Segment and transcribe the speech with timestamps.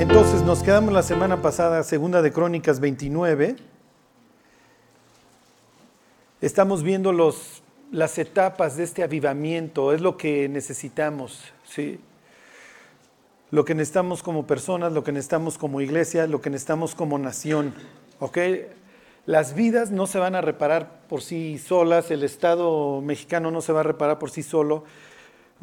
[0.00, 3.56] Entonces nos quedamos la semana pasada, segunda de Crónicas 29.
[6.40, 12.00] Estamos viendo los, las etapas de este avivamiento, es lo que necesitamos, ¿sí?
[13.50, 17.74] Lo que necesitamos como personas, lo que necesitamos como iglesia, lo que necesitamos como nación,
[18.20, 18.38] ¿ok?
[19.26, 23.74] Las vidas no se van a reparar por sí solas, el Estado mexicano no se
[23.74, 24.84] va a reparar por sí solo,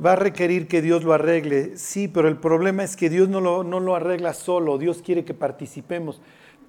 [0.04, 3.42] va a requerir que Dios lo arregle, sí, pero el problema es que Dios no
[3.42, 6.22] lo, no lo arregla solo, Dios quiere que participemos.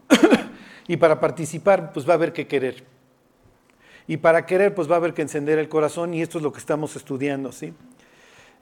[0.89, 2.85] y para participar, pues va a haber que querer.
[4.07, 6.52] Y para querer, pues va a haber que encender el corazón y esto es lo
[6.52, 7.75] que estamos estudiando, ¿sí?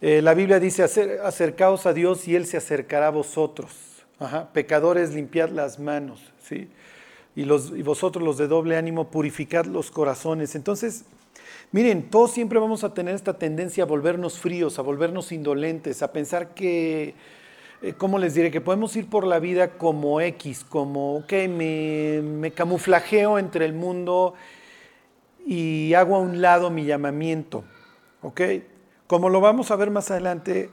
[0.01, 3.73] Eh, la Biblia dice, acercaos a Dios y Él se acercará a vosotros.
[4.53, 6.69] Pecadores, limpiad las manos, ¿sí?
[7.37, 10.55] Y, los, y vosotros los de doble ánimo, purificad los corazones.
[10.55, 11.05] Entonces,
[11.77, 16.11] Miren, todos siempre vamos a tener esta tendencia a volvernos fríos, a volvernos indolentes, a
[16.11, 17.15] pensar que,
[17.83, 18.51] eh, ¿cómo les diré?
[18.51, 24.33] Que podemos ir por la vida como X, como, ok, me, camuflajeo entre el mundo
[25.47, 27.63] y hago a un lado mi llamamiento,
[28.23, 28.41] ¿ok?
[29.07, 30.71] Como lo vamos a ver más adelante,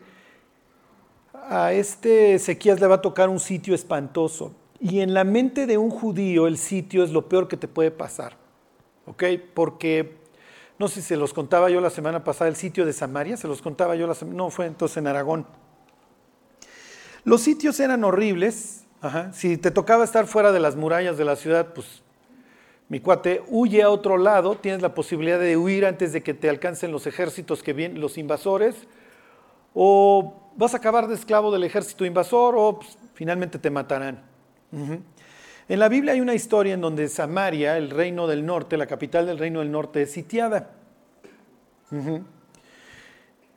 [1.34, 4.54] a este Ezequías le va a tocar un sitio espantoso.
[4.80, 7.92] Y en la mente de un judío el sitio es lo peor que te puede
[7.92, 8.38] pasar,
[9.06, 9.26] ¿ok?
[9.54, 10.23] Porque
[10.80, 13.48] no sé si se los contaba yo la semana pasada, el sitio de Samaria, se
[13.48, 15.46] los contaba yo la semana, no, fue entonces en Aragón.
[17.24, 18.86] Los sitios eran horribles,
[19.34, 22.02] si te tocaba estar fuera de las murallas de la ciudad, pues
[22.90, 26.50] mi cuate, huye a otro lado, tienes la posibilidad de huir antes de que te
[26.50, 28.76] alcancen los ejércitos que vienen, los invasores,
[29.74, 34.22] o vas a acabar de esclavo del ejército invasor, o pues, finalmente te matarán.
[35.70, 39.26] En la Biblia hay una historia en donde Samaria, el reino del norte, la capital
[39.26, 40.72] del reino del norte, es sitiada.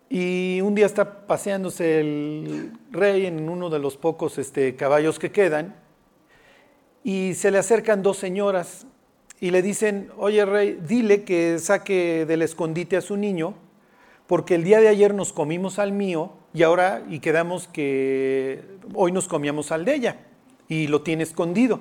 [0.09, 5.33] Y un día está paseándose el rey en uno de los pocos este, caballos que
[5.33, 5.75] quedan
[7.03, 8.87] y se le acercan dos señoras
[9.41, 13.55] y le dicen, oye rey, dile que saque del escondite a su niño
[14.28, 18.62] porque el día de ayer nos comimos al mío y ahora y quedamos que
[18.94, 20.17] hoy nos comíamos al de ella
[20.69, 21.81] y lo tiene escondido.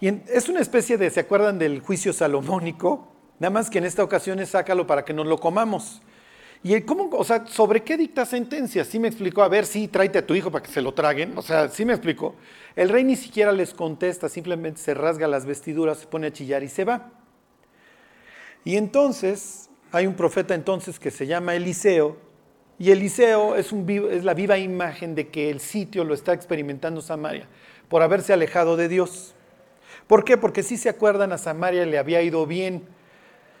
[0.00, 3.08] Y es una especie de, ¿se acuerdan del juicio salomónico?
[3.38, 6.02] Nada más que en esta ocasión es sácalo para que nos lo comamos.
[6.62, 8.84] ¿Y cómo, o sea, sobre qué dicta sentencia?
[8.84, 11.36] Sí me explicó, a ver, sí, tráete a tu hijo para que se lo traguen.
[11.38, 12.34] O sea, sí me explicó.
[12.74, 16.62] El rey ni siquiera les contesta, simplemente se rasga las vestiduras, se pone a chillar
[16.62, 17.12] y se va.
[18.64, 22.28] Y entonces, hay un profeta entonces que se llama Eliseo,
[22.78, 27.00] y Eliseo es, un, es la viva imagen de que el sitio lo está experimentando
[27.00, 27.48] Samaria
[27.88, 29.34] por haberse alejado de Dios.
[30.08, 30.38] ¿Por qué?
[30.38, 32.82] Porque si se acuerdan, a Samaria le había ido bien.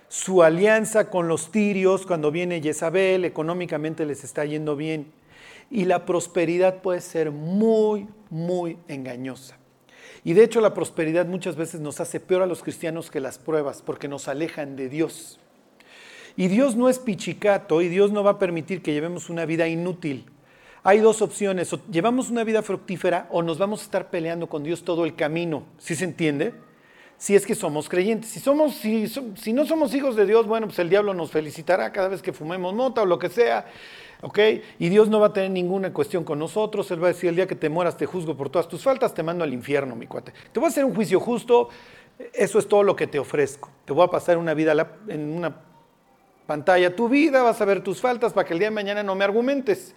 [0.08, 5.12] Su alianza con los tirios, cuando viene Jezabel, económicamente les está yendo bien.
[5.70, 9.58] Y la prosperidad puede ser muy, muy engañosa.
[10.24, 13.38] Y de hecho la prosperidad muchas veces nos hace peor a los cristianos que las
[13.38, 15.38] pruebas, porque nos alejan de Dios.
[16.34, 19.68] Y Dios no es pichicato y Dios no va a permitir que llevemos una vida
[19.68, 20.24] inútil.
[20.88, 24.64] Hay dos opciones, o llevamos una vida fructífera o nos vamos a estar peleando con
[24.64, 26.54] Dios todo el camino, ¿sí se entiende?
[27.18, 28.30] Si es que somos creyentes.
[28.30, 32.08] Si, somos, si, no somos hijos de Dios, bueno, pues el diablo nos felicitará cada
[32.08, 33.66] vez que fumemos nota o lo que sea,
[34.22, 34.38] ¿ok?
[34.78, 37.36] Y Dios no va a tener ninguna cuestión con nosotros, Él va a decir, el
[37.36, 40.06] día que te mueras te juzgo por todas tus faltas, te mando al infierno, mi
[40.06, 40.32] cuate.
[40.50, 41.68] Te voy a hacer un juicio justo,
[42.32, 43.68] eso es todo lo que te ofrezco.
[43.84, 44.72] Te voy a pasar una vida
[45.08, 45.54] en una
[46.46, 49.14] pantalla tu vida, vas a ver tus faltas para que el día de mañana no
[49.14, 49.94] me argumentes.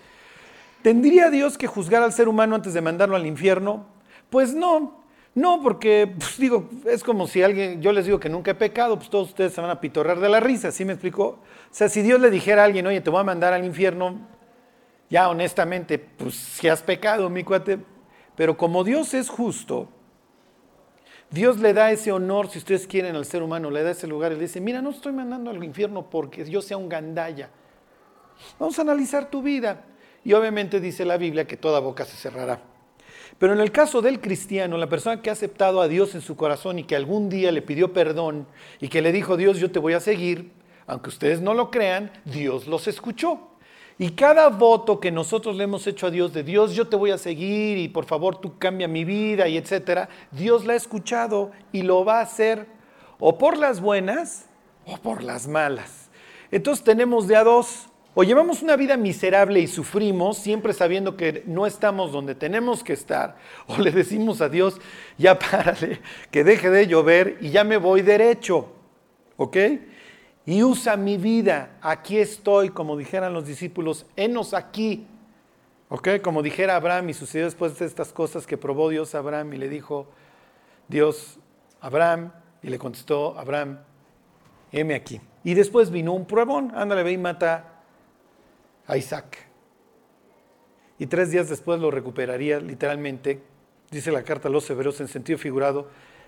[0.81, 3.85] ¿Tendría Dios que juzgar al ser humano antes de mandarlo al infierno?
[4.29, 5.01] Pues no,
[5.35, 8.97] no, porque pues, digo, es como si alguien, yo les digo que nunca he pecado,
[8.97, 11.23] pues todos ustedes se van a pitorrar de la risa, ¿sí me explico?
[11.23, 11.39] O
[11.73, 14.27] sea, si Dios le dijera a alguien, oye, te voy a mandar al infierno,
[15.09, 17.79] ya honestamente, pues si has pecado, mi cuate,
[18.35, 19.87] pero como Dios es justo,
[21.29, 24.33] Dios le da ese honor, si ustedes quieren, al ser humano, le da ese lugar
[24.33, 27.49] y le dice, mira, no estoy mandando al infierno porque yo sea un gandalla.
[28.59, 29.85] Vamos a analizar tu vida.
[30.23, 32.61] Y obviamente dice la Biblia que toda boca se cerrará.
[33.39, 36.35] Pero en el caso del cristiano, la persona que ha aceptado a Dios en su
[36.35, 38.45] corazón y que algún día le pidió perdón
[38.79, 40.51] y que le dijo, Dios, yo te voy a seguir,
[40.85, 43.47] aunque ustedes no lo crean, Dios los escuchó.
[43.97, 47.11] Y cada voto que nosotros le hemos hecho a Dios de Dios, yo te voy
[47.11, 51.51] a seguir y por favor tú cambia mi vida y etcétera, Dios la ha escuchado
[51.71, 52.65] y lo va a hacer
[53.19, 54.47] o por las buenas
[54.85, 56.09] o por las malas.
[56.49, 57.87] Entonces tenemos de a dos.
[58.13, 62.93] O llevamos una vida miserable y sufrimos, siempre sabiendo que no estamos donde tenemos que
[62.93, 63.37] estar,
[63.67, 64.79] o le decimos a Dios,
[65.17, 68.69] ya párale, que deje de llover y ya me voy derecho,
[69.37, 69.57] ¿ok?
[70.45, 75.07] Y usa mi vida, aquí estoy, como dijeran los discípulos, enos aquí,
[75.93, 76.21] ¿Ok?
[76.23, 79.57] Como dijera Abraham y sucedió después de estas cosas que probó Dios a Abraham y
[79.57, 80.07] le dijo,
[80.87, 81.37] Dios,
[81.81, 82.31] Abraham,
[82.63, 83.79] y le contestó, Abraham,
[84.71, 85.19] heme aquí.
[85.43, 87.70] Y después vino un pruebón, ándale, ve y mata
[88.87, 89.37] a Isaac.
[90.99, 93.41] Y tres días después lo recuperaría literalmente,
[93.89, 95.87] dice la carta a los severos en sentido figurado,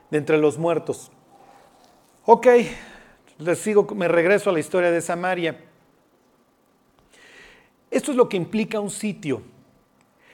[0.09, 1.11] de entre los muertos.
[2.25, 2.47] Ok,
[3.39, 5.59] les sigo, me regreso a la historia de Samaria.
[7.91, 9.43] Esto es lo que implica un sitio.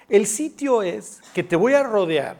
[0.07, 2.37] El sitio es que te voy a rodear.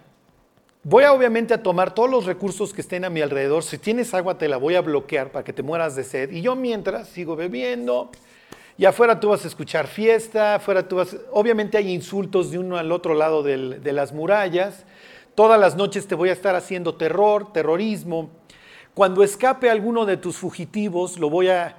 [0.84, 3.64] Voy a obviamente a tomar todos los recursos que estén a mi alrededor.
[3.64, 6.32] Si tienes agua te la voy a bloquear para que te mueras de sed.
[6.32, 8.10] Y yo mientras sigo bebiendo.
[8.80, 11.14] Y afuera tú vas a escuchar fiesta, afuera tú vas...
[11.34, 14.86] Obviamente hay insultos de uno al otro lado de las murallas.
[15.36, 18.30] Todas las noches te voy a estar haciendo terror, terrorismo.
[18.94, 21.76] Cuando escape alguno de tus fugitivos, lo voy a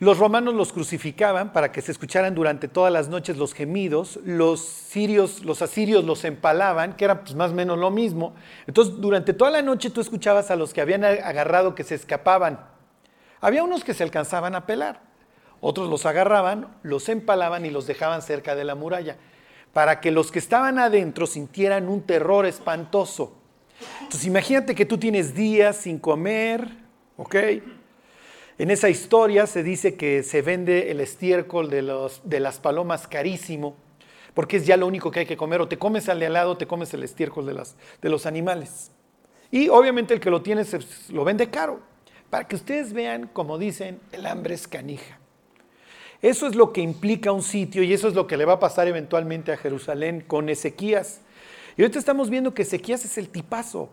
[0.00, 4.60] los romanos los crucificaban para que se escucharan durante todas las noches los gemidos, los
[4.60, 8.34] sirios, los asirios los empalaban, que era pues, más o menos lo mismo.
[8.66, 12.60] Entonces, durante toda la noche tú escuchabas a los que habían agarrado que se escapaban.
[13.40, 15.07] Había unos que se alcanzaban a pelar,
[15.60, 19.16] otros los agarraban, los empalaban y los dejaban cerca de la muralla,
[19.72, 23.32] para que los que estaban adentro sintieran un terror espantoso.
[24.00, 26.68] Entonces, imagínate que tú tienes días sin comer,
[27.16, 27.36] ¿ok?
[28.58, 33.06] En esa historia se dice que se vende el estiércol de, los, de las palomas
[33.06, 33.76] carísimo,
[34.34, 35.60] porque es ya lo único que hay que comer.
[35.60, 38.26] O te comes al de al lado, te comes el estiércol de, las, de los
[38.26, 38.90] animales.
[39.50, 40.80] Y obviamente el que lo tiene se,
[41.10, 41.80] lo vende caro,
[42.30, 45.17] para que ustedes vean, como dicen, el hambre es canija.
[46.20, 48.60] Eso es lo que implica un sitio y eso es lo que le va a
[48.60, 51.20] pasar eventualmente a Jerusalén con Ezequías.
[51.76, 53.88] Y ahorita estamos viendo que Ezequías es el tipazo.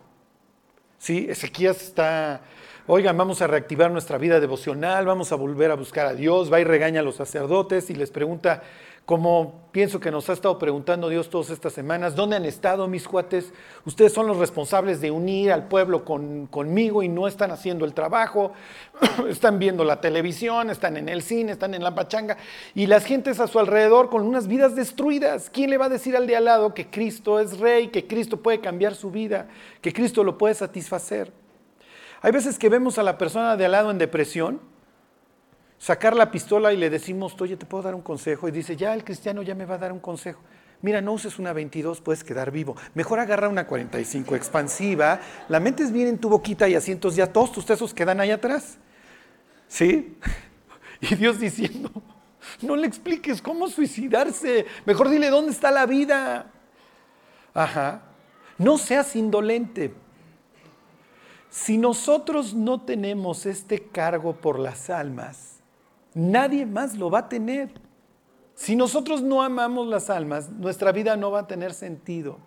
[0.98, 2.42] Sí, Ezequías está
[2.88, 6.60] oigan, vamos a reactivar nuestra vida devocional, vamos a volver a buscar a Dios, va
[6.60, 8.64] y regaña a los sacerdotes y les pregunta,
[9.06, 13.08] como pienso que nos ha estado preguntando Dios todas estas semanas, ¿dónde han estado mis
[13.08, 13.54] cuates?
[13.86, 18.54] Ustedes son los responsables de unir al pueblo conmigo y no están haciendo el trabajo,
[19.30, 22.38] están viendo la televisión, están en el cine, están en la pachanga
[22.74, 25.52] y las gentes a su alrededor con unas vidas destruidas.
[25.52, 28.38] ¿Quién le va a decir al de al lado que Cristo es rey, que Cristo
[28.42, 29.50] puede cambiar su vida,
[29.82, 31.32] que Cristo lo puede satisfacer?
[32.22, 34.60] Hay veces que vemos a la persona de al lado en depresión,
[35.78, 38.48] sacar la pistola y le decimos, oye, ¿te puedo dar un consejo?
[38.48, 40.42] Y dice, ya el cristiano ya me va a dar un consejo.
[40.82, 42.76] Mira, no uses una 22, puedes quedar vivo.
[42.94, 45.20] Mejor agarra una 45 expansiva,
[45.50, 48.78] la metes bien en tu boquita y asientos ya todos tus tesos quedan ahí atrás.
[49.68, 50.18] ¿Sí?
[51.02, 51.92] Y Dios diciendo,
[52.62, 56.52] no le expliques cómo suicidarse, mejor dile dónde está la vida.
[57.54, 58.02] Ajá.
[58.58, 59.94] No seas indolente.
[61.50, 65.55] Si nosotros no tenemos este cargo por las almas,
[66.16, 67.70] nadie más lo va a tener.
[68.56, 72.40] Si nosotros no amamos las almas, nuestra vida no va a tener sentido.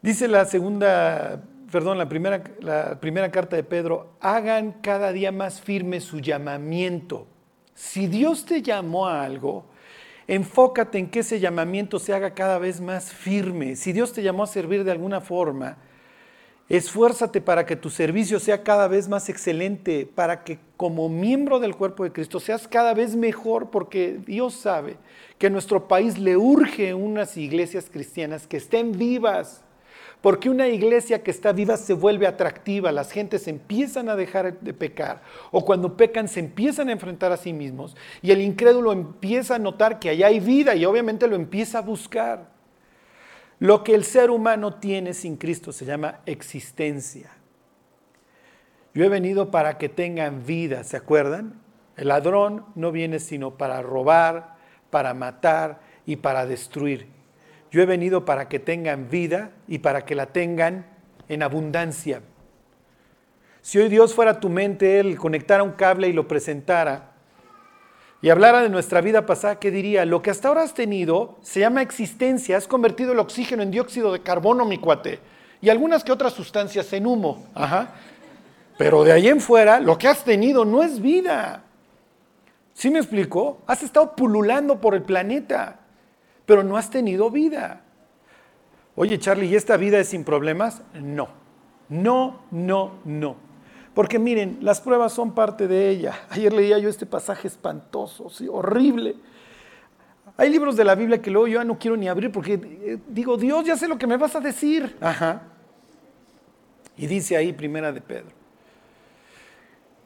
[0.00, 5.60] Dice la segunda, perdón, la primera, la primera carta de Pedro, hagan cada día más
[5.60, 7.26] firme su llamamiento.
[7.74, 9.64] Si Dios te llamó a algo,
[10.28, 13.76] enfócate en que ese llamamiento se haga cada vez más firme.
[13.76, 15.78] Si Dios te llamó a servir de alguna forma,
[16.72, 21.76] Esfuérzate para que tu servicio sea cada vez más excelente, para que como miembro del
[21.76, 24.96] cuerpo de Cristo seas cada vez mejor, porque Dios sabe
[25.36, 29.62] que nuestro país le urge unas iglesias cristianas que estén vivas,
[30.22, 34.72] porque una iglesia que está viva se vuelve atractiva, las gentes empiezan a dejar de
[34.72, 35.20] pecar,
[35.50, 39.58] o cuando pecan se empiezan a enfrentar a sí mismos, y el incrédulo empieza a
[39.58, 42.51] notar que allá hay vida y obviamente lo empieza a buscar.
[43.62, 47.30] Lo que el ser humano tiene sin Cristo se llama existencia.
[48.92, 51.60] Yo he venido para que tengan vida, ¿se acuerdan?
[51.96, 54.56] El ladrón no viene sino para robar,
[54.90, 57.06] para matar y para destruir.
[57.70, 60.84] Yo he venido para que tengan vida y para que la tengan
[61.28, 62.20] en abundancia.
[63.60, 67.11] Si hoy Dios fuera tu mente, Él conectara un cable y lo presentara,
[68.22, 70.04] y hablara de nuestra vida pasada, ¿qué diría?
[70.04, 74.12] Lo que hasta ahora has tenido se llama existencia, has convertido el oxígeno en dióxido
[74.12, 75.18] de carbono, mi cuate,
[75.60, 77.44] y algunas que otras sustancias en humo.
[77.52, 77.94] Ajá.
[78.78, 81.64] Pero de ahí en fuera, lo que has tenido no es vida.
[82.74, 83.58] ¿Sí me explico?
[83.66, 85.80] Has estado pululando por el planeta,
[86.46, 87.82] pero no has tenido vida.
[88.94, 90.82] Oye, Charlie, ¿y esta vida es sin problemas?
[90.94, 91.28] No.
[91.88, 93.36] No, no, no.
[93.94, 96.14] Porque miren, las pruebas son parte de ella.
[96.30, 98.48] Ayer leía yo este pasaje espantoso, ¿sí?
[98.50, 99.16] horrible.
[100.36, 102.98] Hay libros de la Biblia que luego yo ya no quiero ni abrir porque eh,
[103.08, 104.96] digo, Dios, ya sé lo que me vas a decir.
[105.00, 105.42] Ajá.
[106.96, 108.32] Y dice ahí, primera de Pedro.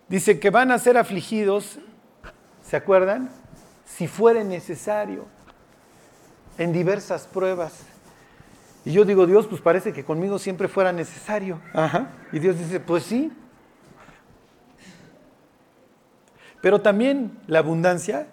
[0.09, 1.79] Dice que van a ser afligidos,
[2.63, 3.31] ¿se acuerdan?
[3.85, 5.27] Si fuere necesario.
[6.59, 7.85] en diversas pruebas.
[8.85, 11.61] Y yo digo, Dios, pues parece que conmigo siempre fuera necesario.
[11.75, 12.09] Ajá.
[12.33, 13.31] Y Dios dice, pues sí.
[16.61, 18.29] Pero también la abundancia,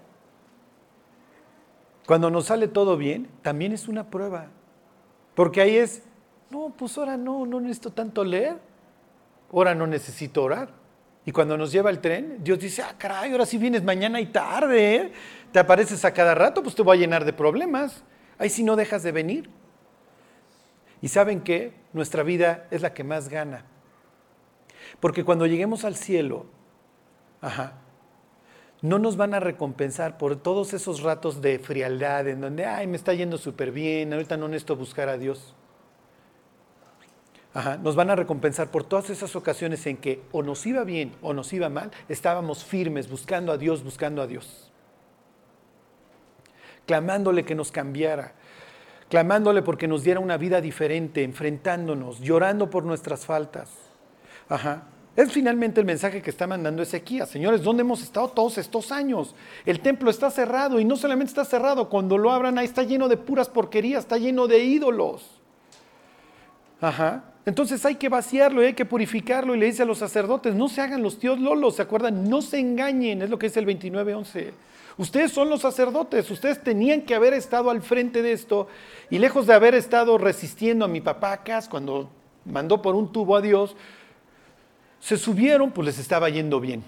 [2.06, 4.48] cuando nos sale todo bien, también es una prueba.
[5.36, 6.03] Porque ahí es,
[6.50, 8.58] no, pues ahora no, no necesito tanto leer,
[9.51, 10.70] ahora no necesito orar.
[11.25, 14.25] Y cuando nos lleva el tren, Dios dice, ah, caray, ahora sí vienes mañana y
[14.25, 15.12] tarde, ¿eh?
[15.51, 18.03] te apareces a cada rato, pues te voy a llenar de problemas.
[18.38, 19.50] Ahí sí no dejas de venir.
[21.01, 23.65] Y saben que nuestra vida es la que más gana.
[25.00, 26.46] Porque cuando lleguemos al cielo,
[27.42, 27.74] ajá,
[28.84, 32.98] no nos van a recompensar por todos esos ratos de frialdad en donde, ay, me
[32.98, 35.56] está yendo súper bien, ahorita no necesito buscar a Dios.
[37.54, 41.16] Ajá, nos van a recompensar por todas esas ocasiones en que o nos iba bien
[41.22, 44.70] o nos iba mal, estábamos firmes buscando a Dios, buscando a Dios.
[46.86, 48.34] Clamándole que nos cambiara,
[49.08, 53.70] clamándole porque nos diera una vida diferente, enfrentándonos, llorando por nuestras faltas.
[54.50, 54.88] Ajá.
[55.15, 57.29] Es finalmente el mensaje que está mandando Ezequías.
[57.29, 59.36] Señores, ¿dónde hemos estado todos estos años?
[59.65, 63.08] El templo está cerrado y no solamente está cerrado, cuando lo abran ahí está lleno
[63.08, 65.39] de puras porquerías, está lleno de ídolos.
[66.82, 67.25] Ajá.
[67.46, 70.67] Entonces hay que vaciarlo y hay que purificarlo y le dice a los sacerdotes, no
[70.67, 72.27] se hagan los tíos lolos, ¿se acuerdan?
[72.27, 74.51] No se engañen, es lo que dice el 29.11.
[74.98, 78.67] Ustedes son los sacerdotes, ustedes tenían que haber estado al frente de esto
[79.10, 82.10] y lejos de haber estado resistiendo a mi papá cuando
[82.46, 83.75] mandó por un tubo a Dios,
[85.03, 86.81] se subieron, pues les estaba yendo bien.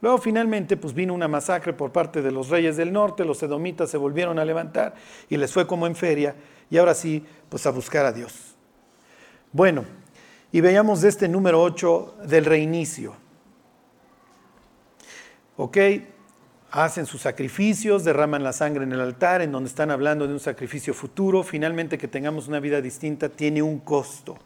[0.00, 3.90] Luego finalmente pues vino una masacre por parte de los reyes del norte, los edomitas
[3.90, 4.94] se volvieron a levantar
[5.28, 6.36] y les fue como en feria
[6.70, 8.54] y ahora sí pues a buscar a Dios.
[9.50, 9.84] Bueno,
[10.52, 13.16] y veamos de este número 8 del reinicio.
[15.56, 15.78] Ok,
[16.70, 20.40] hacen sus sacrificios, derraman la sangre en el altar, en donde están hablando de un
[20.40, 24.38] sacrificio futuro, finalmente que tengamos una vida distinta tiene un costo.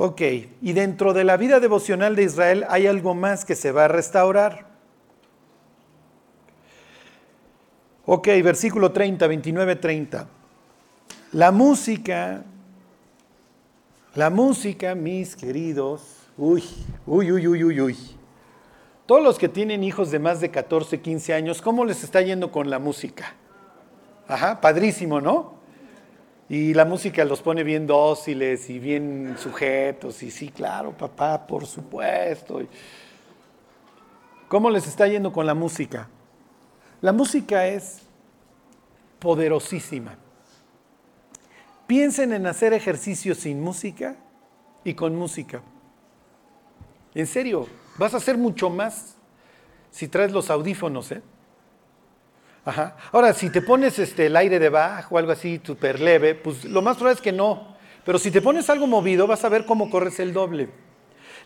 [0.00, 0.20] Ok,
[0.62, 3.88] y dentro de la vida devocional de Israel hay algo más que se va a
[3.88, 4.68] restaurar.
[8.06, 10.28] Ok, versículo 30, 29, 30.
[11.32, 12.44] La música,
[14.14, 16.62] la música, mis queridos, uy,
[17.04, 17.96] uy, uy, uy, uy, uy.
[19.04, 22.52] Todos los que tienen hijos de más de 14, 15 años, ¿cómo les está yendo
[22.52, 23.34] con la música?
[24.28, 25.57] Ajá, padrísimo, ¿no?
[26.48, 30.22] Y la música los pone bien dóciles y bien sujetos.
[30.22, 32.60] Y sí, claro, papá, por supuesto.
[34.48, 36.08] ¿Cómo les está yendo con la música?
[37.00, 38.02] La música es
[39.18, 40.16] poderosísima.
[41.86, 44.16] Piensen en hacer ejercicio sin música
[44.84, 45.62] y con música.
[47.14, 47.66] En serio,
[47.98, 49.16] Vas a hacer mucho más
[49.90, 51.20] si traes los audífonos, ¿eh?
[53.12, 56.64] Ahora, si te pones este, el aire de bajo o algo así súper leve, pues
[56.64, 57.76] lo más probable es que no.
[58.04, 60.70] Pero si te pones algo movido, vas a ver cómo corres el doble.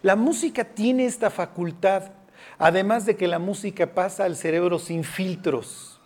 [0.03, 2.13] La música tiene esta facultad,
[2.59, 6.01] además de que la música pasa al cerebro sin filtros.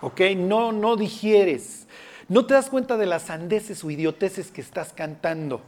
[0.00, 0.20] ¿Ok?
[0.36, 1.86] No, no digieres.
[2.28, 5.62] No te das cuenta de las sandeces o idioteces que estás cantando.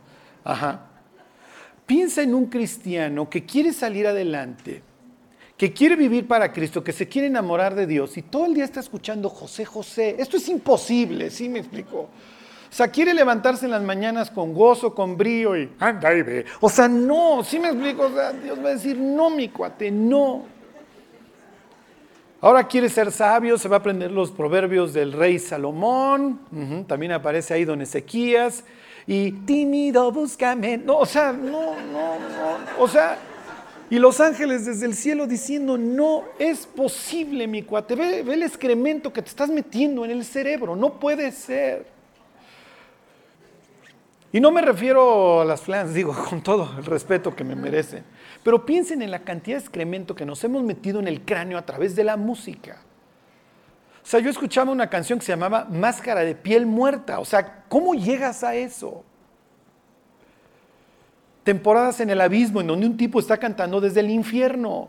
[1.87, 4.83] Piensa en un cristiano que quiere salir adelante,
[5.57, 8.65] que quiere vivir para Cristo, que se quiere enamorar de Dios y todo el día
[8.65, 10.17] está escuchando José, José.
[10.19, 11.99] Esto es imposible, ¿sí me explico?
[11.99, 16.47] O sea, quiere levantarse en las mañanas con gozo, con brío y anda y ve.
[16.61, 18.05] O sea, no, ¿sí me explico?
[18.05, 20.47] O sea, Dios va a decir, no, mi cuate, no.
[22.41, 26.41] Ahora quiere ser sabio, se va a aprender los proverbios del rey Salomón,
[26.89, 28.65] también aparece ahí don Ezequías,
[29.07, 30.79] y tímido, búscame.
[30.79, 32.83] No, o sea, no, no, no.
[32.83, 33.17] O sea,
[33.93, 37.95] y los ángeles desde el cielo diciendo, no es posible, mi cuate.
[37.95, 40.75] Ve, el excremento que te estás metiendo en el cerebro.
[40.75, 41.85] No puede ser.
[44.33, 48.03] Y no me refiero a las flans, digo, con todo el respeto que me merecen.
[48.43, 51.67] Pero piensen en la cantidad de excremento que nos hemos metido en el cráneo a
[51.67, 52.81] través de la música.
[54.03, 57.21] O sea, yo escuchaba una canción que se llamaba Máscara de piel muerta.
[57.21, 59.05] O sea, ¿cómo llegas a eso?
[61.45, 64.89] Temporadas en el abismo en donde un tipo está cantando desde el infierno.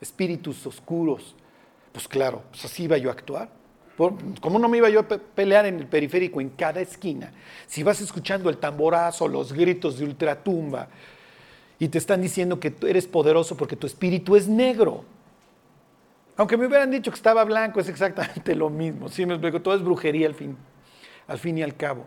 [0.00, 1.34] Espíritus oscuros.
[1.92, 3.48] Pues claro, pues así iba yo a actuar.
[3.96, 7.32] ¿Cómo no me iba yo a pelear en el periférico en cada esquina?
[7.66, 10.88] Si vas escuchando el tamborazo, los gritos de ultratumba
[11.78, 15.04] y te están diciendo que tú eres poderoso porque tu espíritu es negro.
[16.36, 19.08] Aunque me hubieran dicho que estaba blanco, es exactamente lo mismo.
[19.08, 20.56] Sí, me explico, todo es brujería al fin,
[21.28, 22.06] al fin y al cabo.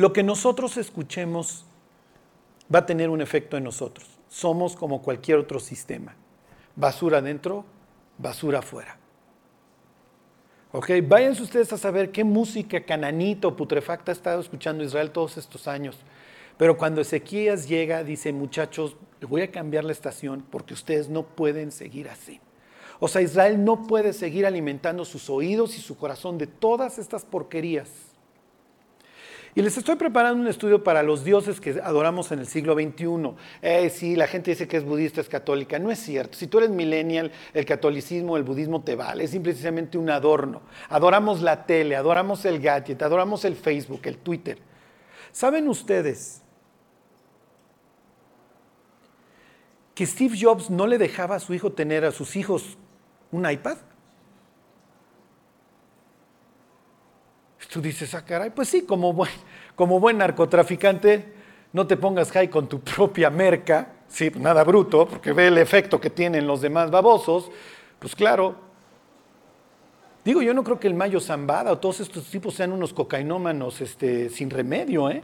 [0.00, 1.66] Lo que nosotros escuchemos
[2.74, 4.08] va a tener un efecto en nosotros.
[4.30, 6.16] Somos como cualquier otro sistema.
[6.74, 7.66] Basura adentro,
[8.16, 8.96] basura afuera.
[10.72, 15.36] Ok, váyanse ustedes a saber qué música cananita o putrefacta ha estado escuchando Israel todos
[15.36, 15.98] estos años.
[16.56, 18.96] Pero cuando Ezequías llega, dice, muchachos,
[19.28, 22.40] voy a cambiar la estación porque ustedes no pueden seguir así.
[23.00, 27.26] O sea, Israel no puede seguir alimentando sus oídos y su corazón de todas estas
[27.26, 28.09] porquerías.
[29.54, 33.34] Y les estoy preparando un estudio para los dioses que adoramos en el siglo XXI.
[33.62, 35.78] Eh, sí, la gente dice que es budista, es católica.
[35.78, 36.38] No es cierto.
[36.38, 39.24] Si tú eres millennial, el catolicismo, el budismo te vale.
[39.24, 40.62] Es simplemente un adorno.
[40.88, 44.58] Adoramos la tele, adoramos el gadget, adoramos el Facebook, el Twitter.
[45.32, 46.42] ¿Saben ustedes
[49.94, 52.78] que Steve Jobs no le dejaba a su hijo tener a sus hijos
[53.32, 53.78] un iPad?
[57.68, 59.30] Tú dices, ah, caray, pues sí, como buen,
[59.76, 61.32] como buen narcotraficante,
[61.72, 66.00] no te pongas high con tu propia merca, sí, nada bruto, porque ve el efecto
[66.00, 67.50] que tienen los demás babosos,
[67.98, 68.56] pues claro.
[70.24, 73.80] Digo, yo no creo que el Mayo Zambada o todos estos tipos sean unos cocainómanos
[73.80, 75.22] este, sin remedio, ¿eh?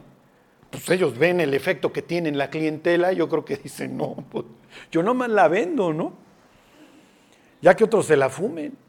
[0.69, 4.45] Pues ellos ven el efecto que tienen la clientela, yo creo que dicen, no, pues,
[4.91, 6.13] yo nomás la vendo, ¿no?
[7.61, 8.86] Ya que otros se la fumen.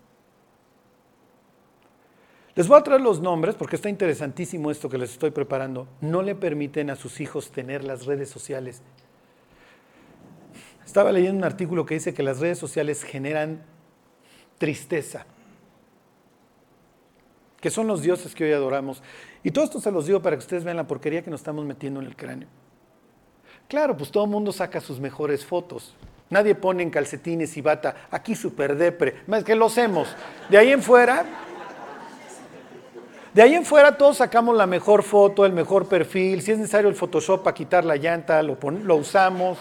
[2.59, 5.87] Les voy a traer los nombres porque está interesantísimo esto que les estoy preparando.
[6.01, 8.83] No le permiten a sus hijos tener las redes sociales.
[10.85, 13.63] Estaba leyendo un artículo que dice que las redes sociales generan
[14.59, 15.25] tristeza,
[17.61, 19.05] que son los dioses que hoy adoramos.
[19.45, 21.65] Y todo esto se los digo para que ustedes vean la porquería que nos estamos
[21.65, 22.49] metiendo en el cráneo.
[23.69, 25.95] Claro, pues todo el mundo saca sus mejores fotos.
[26.29, 30.09] Nadie pone en calcetines y bata, aquí super depre, más que lo hacemos.
[30.51, 31.25] De ahí en fuera,
[33.39, 36.43] de ahí en fuera todos sacamos la mejor foto, el mejor perfil.
[36.43, 38.57] Si es necesario el Photoshop para quitar la llanta, lo,
[38.97, 39.59] usamos.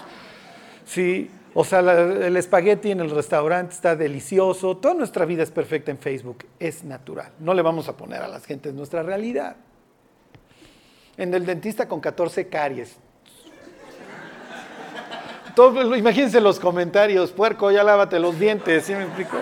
[0.83, 1.29] ¿sí?
[1.53, 4.77] O sea, el espagueti en el restaurante está delicioso.
[4.77, 6.43] Toda nuestra vida es perfecta en Facebook.
[6.57, 7.33] Es natural.
[7.37, 9.57] No le vamos a poner a las gentes nuestra realidad.
[11.15, 12.97] En el dentista con 14 caries.
[15.95, 17.31] Imagínense los comentarios.
[17.31, 18.85] Puerco, ya lávate los dientes.
[18.85, 19.37] ¿Sí me explico?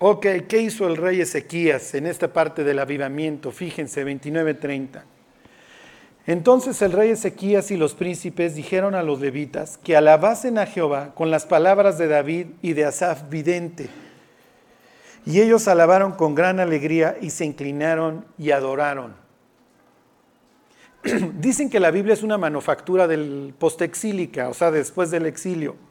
[0.00, 3.50] Ok, ¿qué hizo el rey Ezequías en esta parte del avivamiento?
[3.50, 5.02] Fíjense, 29:30.
[6.24, 11.14] Entonces el rey Ezequías y los príncipes dijeron a los levitas que alabasen a Jehová
[11.16, 13.88] con las palabras de David y de Asaf vidente.
[15.26, 19.16] Y ellos alabaron con gran alegría y se inclinaron y adoraron.
[21.40, 25.87] Dicen que la Biblia es una manufactura del postexílica, o sea, después del exilio.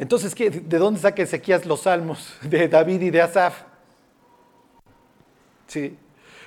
[0.00, 3.64] Entonces, ¿de dónde saca Ezequías los salmos de David y de Asaf?
[5.66, 5.94] Sí.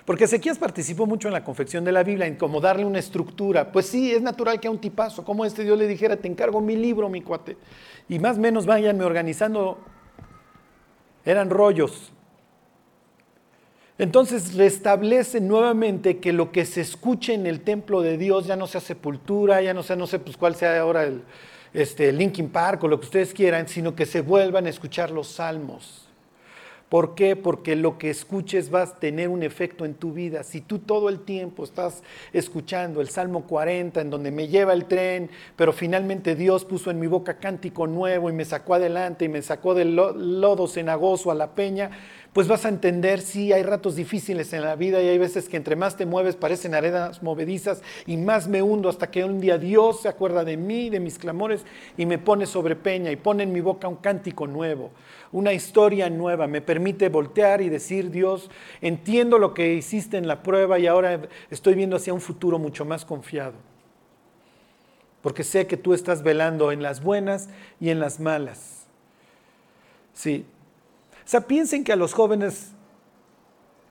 [0.06, 3.72] Porque Ezequías participó mucho en la confección de la Biblia, en cómo darle una estructura.
[3.72, 6.62] Pues sí, es natural que a un tipazo como este Dios le dijera, te encargo
[6.62, 7.56] mi libro, mi cuate.
[8.10, 9.78] Y más o menos váyanme organizando.
[11.24, 12.12] Eran rollos.
[14.00, 18.66] Entonces restablece nuevamente que lo que se escuche en el templo de Dios ya no
[18.66, 21.22] sea sepultura, ya no sea, no sé, pues cuál sea ahora el,
[21.74, 25.28] este, Linkin Park o lo que ustedes quieran, sino que se vuelvan a escuchar los
[25.28, 26.04] salmos.
[26.94, 27.36] ¿Por qué?
[27.36, 30.44] Porque lo que escuches va a tener un efecto en tu vida.
[30.44, 34.86] Si tú todo el tiempo estás escuchando el Salmo 40, en donde me lleva el
[34.86, 39.30] tren, pero finalmente Dios puso en mi boca cántico nuevo y me sacó adelante y
[39.30, 41.90] me sacó del lodo cenagoso a la peña,
[42.34, 45.56] pues vas a entender, sí, hay ratos difíciles en la vida y hay veces que
[45.56, 49.60] entre más te mueves parecen arenas movedizas y más me hundo hasta que un día
[49.60, 51.64] Dios se acuerda de mí, de mis clamores
[51.96, 54.90] y me pone sobre peña y pone en mi boca un cántico nuevo,
[55.32, 58.50] una historia nueva, me permite voltear y decir, Dios,
[58.82, 62.84] entiendo lo que hiciste en la prueba y ahora estoy viendo hacia un futuro mucho
[62.84, 63.54] más confiado.
[65.22, 67.48] Porque sé que tú estás velando en las buenas
[67.80, 68.88] y en las malas.
[70.14, 70.46] Sí,
[71.26, 72.72] o sea, piensen que a los jóvenes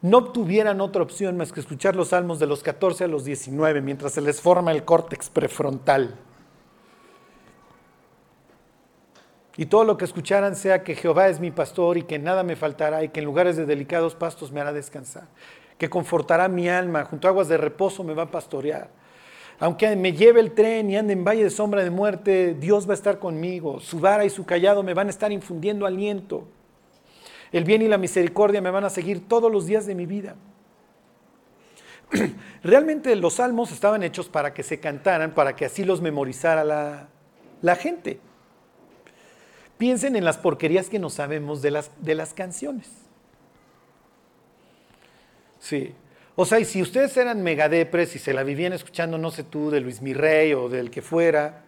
[0.02, 3.80] no tuvieran otra opción más que escuchar los salmos de los 14 a los 19
[3.80, 6.18] mientras se les forma el córtex prefrontal.
[9.56, 12.56] Y todo lo que escucharan sea que Jehová es mi pastor y que nada me
[12.56, 15.28] faltará y que en lugares de delicados pastos me hará descansar,
[15.78, 18.88] que confortará mi alma, junto a aguas de reposo me va a pastorear.
[19.60, 22.92] Aunque me lleve el tren y ande en valle de sombra de muerte, Dios va
[22.92, 23.78] a estar conmigo.
[23.78, 26.48] Su vara y su callado me van a estar infundiendo aliento.
[27.52, 30.36] El bien y la misericordia me van a seguir todos los días de mi vida.
[32.62, 37.08] Realmente los salmos estaban hechos para que se cantaran, para que así los memorizara la,
[37.60, 38.20] la gente.
[39.76, 42.88] Piensen en las porquerías que no sabemos de las, de las canciones.
[45.58, 45.94] Sí.
[46.34, 49.70] O sea, y si ustedes eran megadepres y se la vivían escuchando, no sé tú,
[49.70, 51.64] de Luis Mirrey o del que fuera,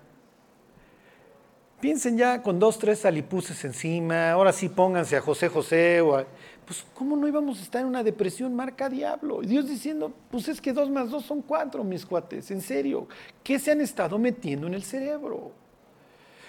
[1.84, 6.24] Piensen ya con dos, tres salipuces encima, ahora sí pónganse a José José o a,
[6.64, 9.42] Pues, ¿cómo no íbamos a estar en una depresión marca diablo?
[9.42, 13.06] Y Dios diciendo, pues es que dos más dos son cuatro, mis cuates, en serio.
[13.42, 15.52] ¿Qué se han estado metiendo en el cerebro?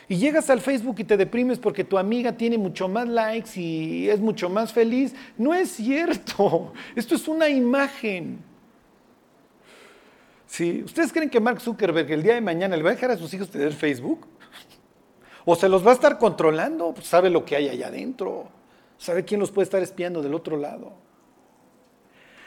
[0.07, 4.07] Y llegas al Facebook y te deprimes porque tu amiga tiene mucho más likes y
[4.07, 5.13] es mucho más feliz.
[5.37, 6.71] No es cierto.
[6.95, 8.39] Esto es una imagen.
[10.47, 10.81] ¿Sí?
[10.85, 13.33] ¿Ustedes creen que Mark Zuckerberg el día de mañana le va a dejar a sus
[13.33, 14.25] hijos tener Facebook?
[15.45, 16.93] ¿O se los va a estar controlando?
[16.93, 18.47] Pues sabe lo que hay allá adentro.
[18.97, 20.93] Sabe quién los puede estar espiando del otro lado.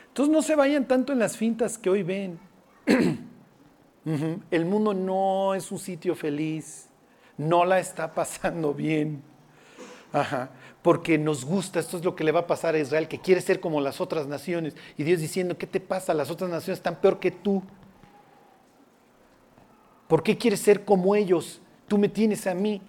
[0.08, 2.38] Entonces no se vayan tanto en las fintas que hoy ven.
[4.50, 6.88] El mundo no es un sitio feliz
[7.38, 9.22] no la está pasando bien.
[10.12, 10.50] Ajá.
[10.82, 13.40] Porque nos gusta, esto es lo que le va a pasar a Israel, que quiere
[13.40, 14.76] ser como las otras naciones.
[14.96, 16.12] Y Dios diciendo, ¿qué te pasa?
[16.14, 17.62] Las otras naciones están peor que tú.
[20.06, 21.60] ¿Por qué quieres ser como ellos?
[21.88, 22.80] Tú me tienes a mí.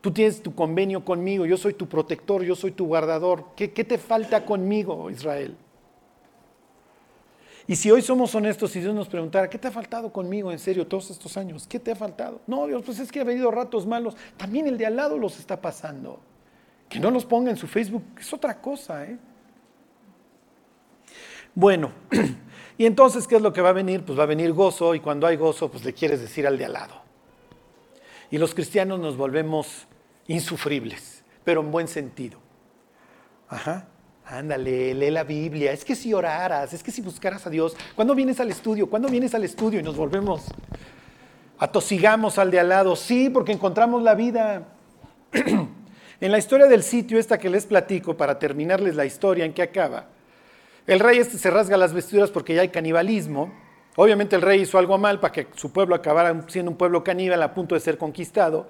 [0.00, 1.44] Tú tienes tu convenio conmigo.
[1.46, 3.46] Yo soy tu protector, yo soy tu guardador.
[3.56, 5.56] ¿Qué, te falta conmigo, Israel?
[7.66, 10.60] Y si hoy somos honestos y Dios nos preguntara, ¿qué te ha faltado conmigo en
[10.60, 11.66] serio todos estos años?
[11.66, 12.40] ¿Qué te ha faltado?
[12.46, 14.16] No, Dios, pues es que ha venido ratos malos.
[14.36, 16.20] También el de al lado los está pasando.
[16.88, 19.18] Que no los ponga en su Facebook es otra cosa, ¿eh?
[21.52, 21.90] Bueno,
[22.78, 24.04] y entonces, ¿qué es lo que va a venir?
[24.04, 26.66] Pues va a venir gozo y cuando hay gozo, pues le quieres decir al de
[26.66, 27.05] al lado.
[28.30, 29.86] Y los cristianos nos volvemos
[30.26, 32.38] insufribles, pero en buen sentido.
[33.48, 33.88] Ajá.
[34.28, 35.70] Ándale, lee la Biblia.
[35.70, 37.76] Es que si oraras, es que si buscaras a Dios.
[37.94, 38.90] ¿Cuándo vienes al estudio?
[38.90, 39.78] ¿Cuándo vienes al estudio?
[39.78, 40.46] Y nos volvemos.
[41.58, 42.96] Atosigamos al de al lado.
[42.96, 44.66] Sí, porque encontramos la vida.
[46.20, 49.62] en la historia del sitio, esta que les platico, para terminarles la historia en que
[49.62, 50.06] acaba,
[50.88, 53.52] el rey este se rasga las vestiduras porque ya hay canibalismo.
[53.96, 57.42] Obviamente el rey hizo algo mal para que su pueblo acabara siendo un pueblo caníbal
[57.42, 58.68] a punto de ser conquistado.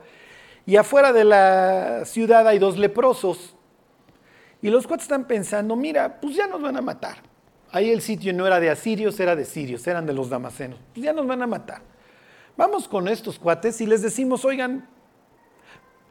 [0.65, 3.57] Y afuera de la ciudad hay dos leprosos
[4.63, 7.19] y los cuates están pensando, mira, pues ya nos van a matar.
[7.73, 10.79] Ahí el sitio no era de asirios, era de sirios, eran de los damasenos.
[10.95, 11.83] Pues ya nos van a matar.
[12.57, 14.89] Vamos con estos cuates y les decimos, oigan,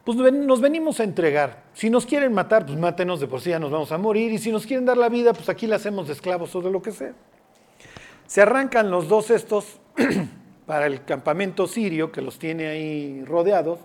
[0.04, 1.64] pues nos venimos a entregar.
[1.74, 4.32] Si nos quieren matar, pues mátenos de por sí, ya nos vamos a morir.
[4.32, 6.70] Y si nos quieren dar la vida, pues aquí la hacemos de esclavos o de
[6.70, 7.14] lo que sea.
[8.28, 9.80] Se arrancan los dos estos
[10.66, 13.80] para el campamento sirio que los tiene ahí rodeados.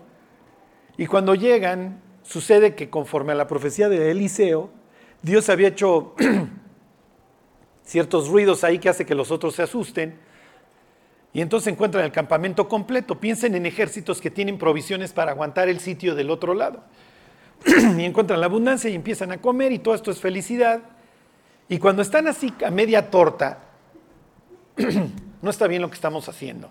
[0.97, 4.69] Y cuando llegan, sucede que conforme a la profecía de Eliseo,
[5.21, 6.15] Dios había hecho
[7.83, 10.17] ciertos ruidos ahí que hace que los otros se asusten.
[11.33, 13.19] Y entonces encuentran el campamento completo.
[13.19, 16.83] Piensen en ejércitos que tienen provisiones para aguantar el sitio del otro lado.
[17.97, 20.81] y encuentran la abundancia y empiezan a comer y todo esto es felicidad.
[21.69, 23.70] Y cuando están así a media torta,
[25.41, 26.69] no está bien lo que estamos haciendo.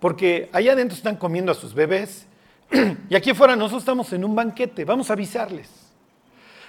[0.00, 2.26] Porque allá adentro están comiendo a sus bebés
[3.10, 5.68] y aquí afuera nosotros estamos en un banquete, vamos a avisarles.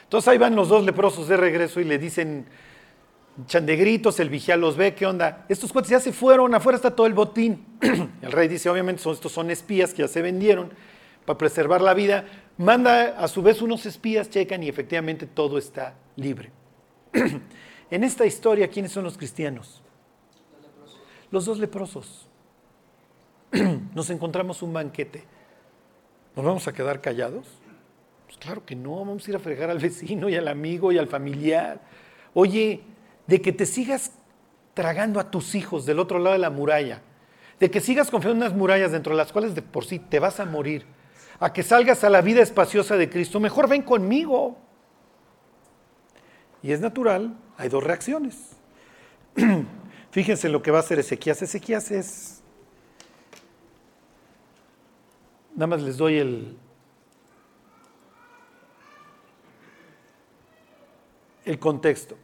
[0.03, 2.45] Entonces ahí van los dos leprosos de regreso y le dicen,
[3.45, 5.45] chandegritos, el vigía los ve, ¿qué onda?
[5.47, 7.63] Estos cuates ya se fueron, afuera está todo el botín.
[8.21, 10.71] El rey dice, obviamente estos son espías que ya se vendieron
[11.25, 12.25] para preservar la vida.
[12.57, 16.51] Manda a su vez unos espías, checan y efectivamente todo está libre.
[17.91, 19.81] En esta historia, ¿quiénes son los cristianos?
[21.31, 22.27] Los dos leprosos.
[23.95, 25.25] Nos encontramos un banquete
[26.35, 27.47] ¿Nos vamos a quedar callados?
[28.25, 30.97] Pues claro que no, vamos a ir a fregar al vecino y al amigo y
[30.97, 31.81] al familiar.
[32.33, 32.81] Oye,
[33.27, 34.13] de que te sigas
[34.73, 37.01] tragando a tus hijos del otro lado de la muralla,
[37.59, 40.19] de que sigas confiando en unas murallas dentro de las cuales de por sí te
[40.19, 40.85] vas a morir,
[41.41, 44.57] a que salgas a la vida espaciosa de Cristo, mejor ven conmigo.
[46.61, 48.37] Y es natural, hay dos reacciones.
[50.11, 51.41] Fíjense lo que va a hacer Ezequías.
[51.41, 52.39] Ezequías es
[55.59, 56.57] Nada más les doy el,
[61.43, 62.15] el contexto.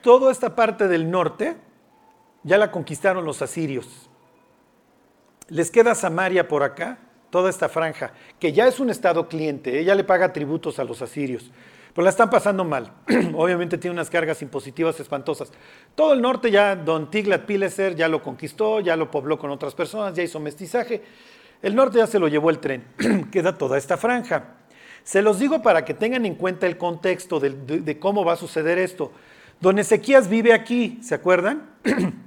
[0.00, 1.58] Toda esta parte del norte
[2.42, 4.08] ya la conquistaron los asirios.
[5.48, 9.94] Les queda Samaria por acá, toda esta franja, que ya es un estado cliente, ella
[9.94, 11.50] le paga tributos a los asirios,
[11.94, 12.92] pero la están pasando mal.
[13.34, 15.52] Obviamente tiene unas cargas impositivas espantosas.
[15.94, 19.74] Todo el norte ya, don Tiglat Pileser ya lo conquistó, ya lo pobló con otras
[19.74, 21.02] personas, ya hizo mestizaje.
[21.60, 22.84] El norte ya se lo llevó el tren,
[23.30, 24.56] queda toda esta franja.
[25.04, 28.78] Se los digo para que tengan en cuenta el contexto de, cómo va a suceder
[28.78, 29.12] esto.
[29.60, 31.70] Don Ezequías vive aquí, ¿se acuerdan?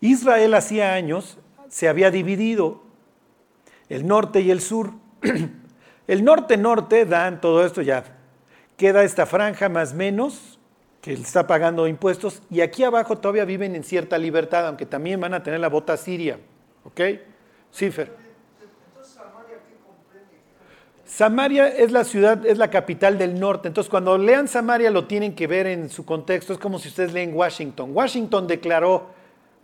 [0.00, 2.82] Israel hacía años se había dividido,
[3.88, 4.92] el norte y el sur.
[6.06, 8.04] El norte-norte dan todo esto ya.
[8.76, 10.58] Queda esta franja más menos,
[11.00, 15.34] que está pagando impuestos, y aquí abajo todavía viven en cierta libertad, aunque también van
[15.34, 16.38] a tener la bota siria.
[16.84, 17.00] ¿Ok?
[17.72, 18.24] Cifer.
[21.04, 23.68] Samaria es la ciudad, es la capital del norte.
[23.68, 26.52] Entonces, cuando lean Samaria lo tienen que ver en su contexto.
[26.52, 27.90] Es como si ustedes leen Washington.
[27.92, 29.10] Washington declaró,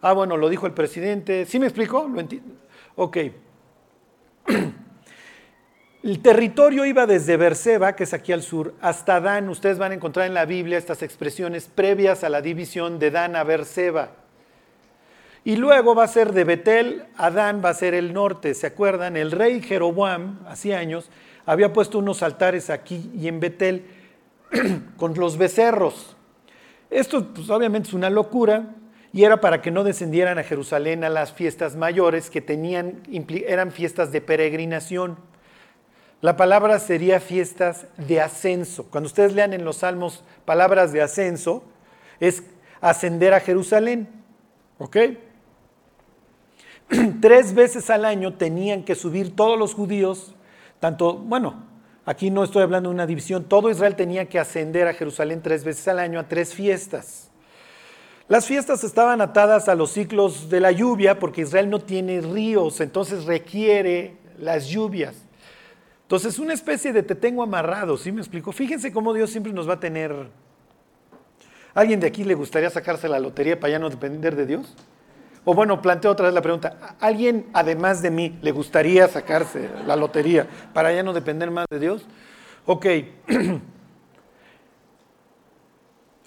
[0.01, 1.47] ah, bueno, lo dijo el presidente.
[1.47, 2.09] ¿Sí me explicó?
[2.09, 2.23] ¿Lo
[2.95, 3.17] ok.
[6.03, 9.51] El territorio iba desde Berseba, que es aquí al sur, hasta Dan.
[9.51, 13.37] Ustedes van a encontrar en la Biblia estas expresiones previas a la división de Dan
[13.37, 14.13] a Berseba.
[15.45, 18.55] Y luego va a ser de Betel a Dan, va a ser el norte.
[18.55, 19.15] ¿Se acuerdan?
[19.19, 21.11] El rey Jeroboam, hace años,
[21.45, 23.85] había puesto unos altares aquí y en Betel
[24.97, 26.17] con los becerros.
[26.89, 28.75] Esto pues, obviamente es una locura
[29.13, 33.03] y era para que no descendieran a Jerusalén a las fiestas mayores que tenían,
[33.47, 35.19] eran fiestas de peregrinación.
[36.21, 38.85] La palabra sería fiestas de ascenso.
[38.91, 41.63] Cuando ustedes lean en los salmos palabras de ascenso,
[42.21, 42.43] es
[42.83, 44.09] ascender a Jerusalén.
[44.79, 44.97] ¿Ok?
[47.21, 50.35] Tres veces al año tenían que subir todos los judíos,
[50.79, 51.65] tanto, bueno,
[52.05, 55.63] aquí no estoy hablando de una división, todo Israel tenía que ascender a Jerusalén tres
[55.63, 57.31] veces al año a tres fiestas.
[58.29, 62.81] Las fiestas estaban atadas a los ciclos de la lluvia porque Israel no tiene ríos,
[62.81, 65.15] entonces requiere las lluvias.
[66.11, 68.51] Entonces, una especie de te tengo amarrado, ¿sí me explico?
[68.51, 70.13] Fíjense cómo Dios siempre nos va a tener.
[71.73, 74.75] ¿Alguien de aquí le gustaría sacarse la lotería para ya no depender de Dios?
[75.45, 79.95] O bueno, planteo otra vez la pregunta, ¿alguien además de mí le gustaría sacarse la
[79.95, 82.05] lotería para ya no depender más de Dios?
[82.67, 82.87] Ok.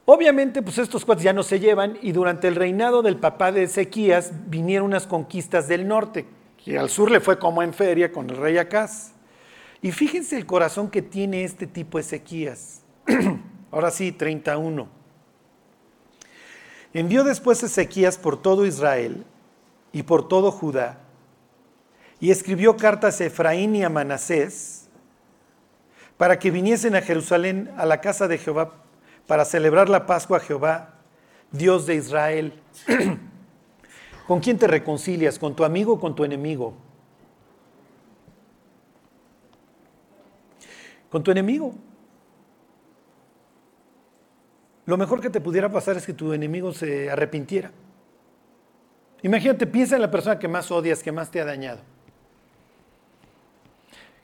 [0.06, 3.64] Obviamente, pues estos cuates ya no se llevan y durante el reinado del papá de
[3.64, 6.26] Ezequías vinieron unas conquistas del norte,
[6.64, 9.13] que al sur le fue como en feria con el rey Acaz.
[9.84, 12.84] Y fíjense el corazón que tiene este tipo Ezequías.
[13.70, 14.88] Ahora sí, 31.
[16.94, 19.26] Envió después Ezequías por todo Israel
[19.92, 21.00] y por todo Judá,
[22.22, 24.88] y escribió cartas a Efraín y a Manasés
[26.16, 28.76] para que viniesen a Jerusalén a la casa de Jehová
[29.28, 30.94] para celebrar la Pascua a Jehová,
[31.52, 32.54] Dios de Israel.
[34.28, 35.38] ¿Con quién te reconcilias?
[35.38, 36.74] ¿Con tu amigo o con tu enemigo?
[41.14, 41.76] Con tu enemigo.
[44.88, 47.70] Lo mejor que te pudiera pasar es que tu enemigo se arrepintiera.
[49.22, 51.82] Imagínate, piensa en la persona que más odias, que más te ha dañado.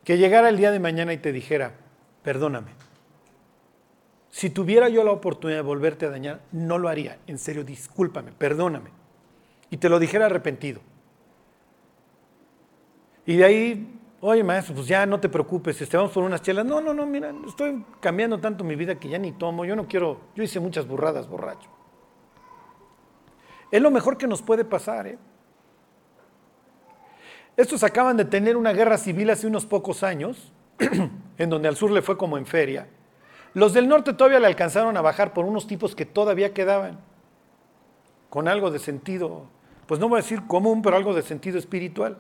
[0.04, 1.74] Que llegara el día de mañana y te dijera,
[2.24, 2.72] perdóname.
[4.32, 7.20] Si tuviera yo la oportunidad de volverte a dañar, no lo haría.
[7.28, 8.90] En serio, discúlpame, perdóname.
[9.70, 10.82] Y te lo dijera arrepentido.
[13.28, 16.66] Y de ahí Oye, maestro, pues ya no te preocupes, este, vamos por unas chelas.
[16.66, 19.64] No, no, no, mira, estoy cambiando tanto mi vida que ya ni tomo.
[19.64, 21.70] Yo no quiero, yo hice muchas burradas borracho.
[23.72, 25.08] Es lo mejor que nos puede pasar.
[25.08, 25.18] ¿eh?
[27.56, 30.52] Estos acaban de tener una guerra civil hace unos pocos años,
[31.38, 32.90] en donde al sur le fue como en feria.
[33.54, 37.00] Los del norte todavía le alcanzaron a bajar por unos tipos que todavía quedaban,
[38.30, 39.48] con algo de sentido,
[39.88, 42.18] pues no voy a decir común, pero algo de sentido espiritual.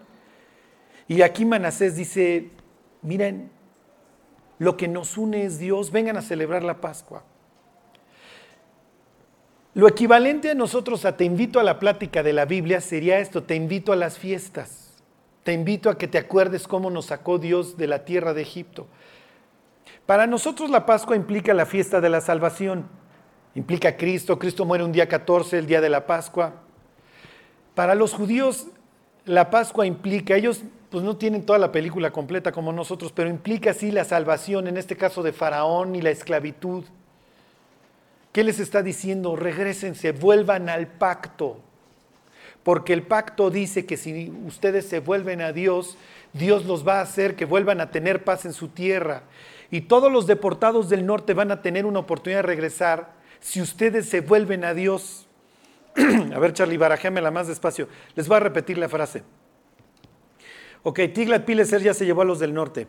[1.09, 2.51] Y aquí Manasés dice,
[3.01, 3.49] miren,
[4.59, 7.23] lo que nos une es Dios, vengan a celebrar la Pascua.
[9.73, 13.41] Lo equivalente a nosotros a te invito a la plática de la Biblia sería esto,
[13.41, 15.01] te invito a las fiestas,
[15.43, 18.85] te invito a que te acuerdes cómo nos sacó Dios de la tierra de Egipto.
[20.05, 22.87] Para nosotros la Pascua implica la fiesta de la salvación,
[23.55, 26.53] implica Cristo, Cristo muere un día 14, el día de la Pascua.
[27.73, 28.67] Para los judíos
[29.25, 33.73] la Pascua implica, ellos pues no tienen toda la película completa como nosotros, pero implica
[33.73, 36.83] sí la salvación, en este caso de Faraón y la esclavitud.
[38.31, 39.35] ¿Qué les está diciendo?
[39.35, 41.57] Regrésense, vuelvan al pacto.
[42.63, 45.97] Porque el pacto dice que si ustedes se vuelven a Dios,
[46.33, 49.23] Dios los va a hacer que vuelvan a tener paz en su tierra.
[49.71, 54.09] Y todos los deportados del norte van a tener una oportunidad de regresar si ustedes
[54.09, 55.27] se vuelven a Dios.
[55.95, 57.87] a ver, Charlie, la más despacio.
[58.15, 59.23] Les voy a repetir la frase.
[60.83, 62.87] Ok, Tiglat Pileser ya se llevó a los del norte.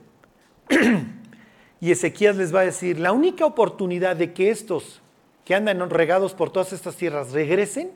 [1.80, 5.00] y Ezequías les va a decir, la única oportunidad de que estos
[5.44, 7.90] que andan regados por todas estas tierras regresen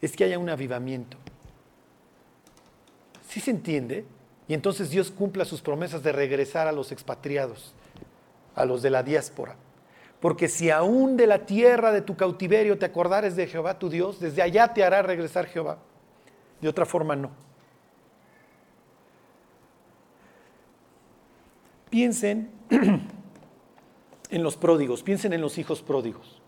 [0.00, 1.18] es que haya un avivamiento.
[3.28, 4.06] ¿Sí se entiende?
[4.46, 7.74] Y entonces Dios cumpla sus promesas de regresar a los expatriados,
[8.54, 9.56] a los de la diáspora.
[10.20, 14.18] Porque si aún de la tierra de tu cautiverio te acordares de Jehová tu Dios,
[14.18, 15.78] desde allá te hará regresar Jehová.
[16.60, 17.30] De otra forma no.
[21.90, 22.50] Piensen
[24.30, 26.42] en los pródigos, piensen en los hijos pródigos.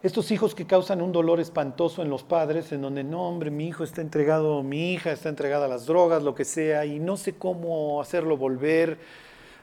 [0.00, 3.66] Estos hijos que causan un dolor espantoso en los padres, en donde no, hombre, mi
[3.66, 7.16] hijo está entregado, mi hija está entregada a las drogas, lo que sea, y no
[7.16, 8.98] sé cómo hacerlo volver.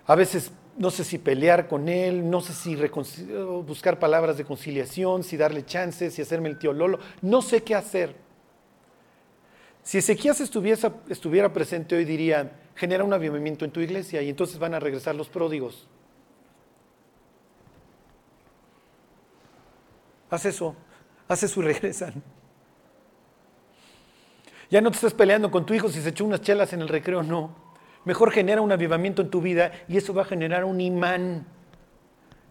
[0.08, 2.75] A veces no sé si pelear con él, no sé si
[3.65, 7.73] buscar palabras de conciliación, si darle chances, si hacerme el tío Lolo, no sé qué
[7.73, 8.24] hacer.
[9.85, 14.73] Si Ezequías estuviera, presente hoy diría, genera un avivamiento en tu iglesia y entonces van
[14.73, 15.87] a regresar los pródigos.
[20.31, 20.75] Haz eso,
[21.27, 22.23] haz eso y regresan.
[24.71, 26.87] Ya no te estás peleando con tu hijo si se echó unas chelas en el
[26.87, 27.55] recreo, no.
[28.05, 31.45] Mejor genera un avivamiento en tu vida y eso va a generar un imán.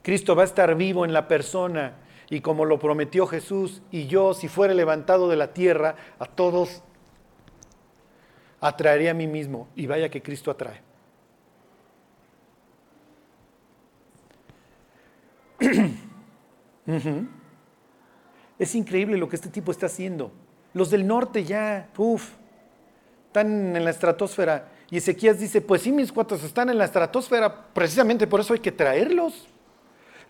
[0.03, 1.97] Cristo va a estar vivo en la persona
[2.31, 6.85] y como lo prometió Jesús y yo, si fuera levantado de la tierra, a todos
[8.67, 10.81] atraería a mí mismo y vaya que Cristo atrae.
[18.57, 20.31] Es increíble lo que este tipo está haciendo.
[20.75, 22.31] Los del norte ya, uff,
[23.27, 24.69] están en la estratosfera.
[24.91, 28.61] Y Ezequías dice, pues sí, mis cuates están en la estratosfera, precisamente por eso hay
[28.61, 29.49] que traerlos.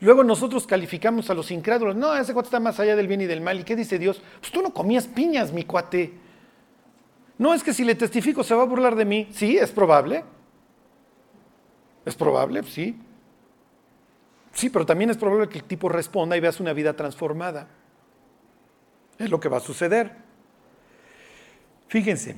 [0.01, 3.27] Luego nosotros calificamos a los incrédulos, no, ese cuate está más allá del bien y
[3.27, 3.61] del mal.
[3.61, 4.23] ¿Y qué dice Dios?
[4.41, 6.24] Pues tú no comías piñas, mi cuate.
[7.39, 9.29] No es que si le testifico se va a burlar de mí.
[9.33, 10.25] Sí, es probable.
[12.05, 12.99] Es probable, sí.
[14.53, 17.69] Sí, pero también es probable que el tipo responda y veas una vida transformada.
[19.19, 20.13] Es lo que va a suceder.
[21.89, 22.37] Fíjense,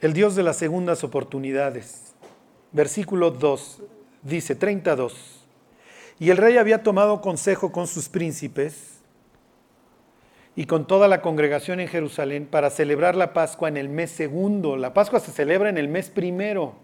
[0.00, 2.14] el Dios de las segundas oportunidades.
[2.72, 3.82] Versículo 2
[4.22, 5.46] dice 32.
[6.18, 8.93] Y el rey había tomado consejo con sus príncipes
[10.56, 14.76] y con toda la congregación en Jerusalén para celebrar la Pascua en el mes segundo.
[14.76, 16.76] La Pascua se celebra en el mes primero.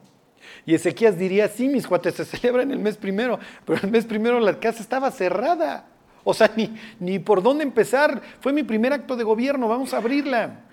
[0.67, 4.05] Y Ezequías diría, sí, mis cuates, se celebra en el mes primero, pero el mes
[4.07, 5.87] primero la casa estaba cerrada.
[6.25, 8.21] O sea, ni, ni por dónde empezar.
[8.41, 10.65] Fue mi primer acto de gobierno, vamos a abrirla.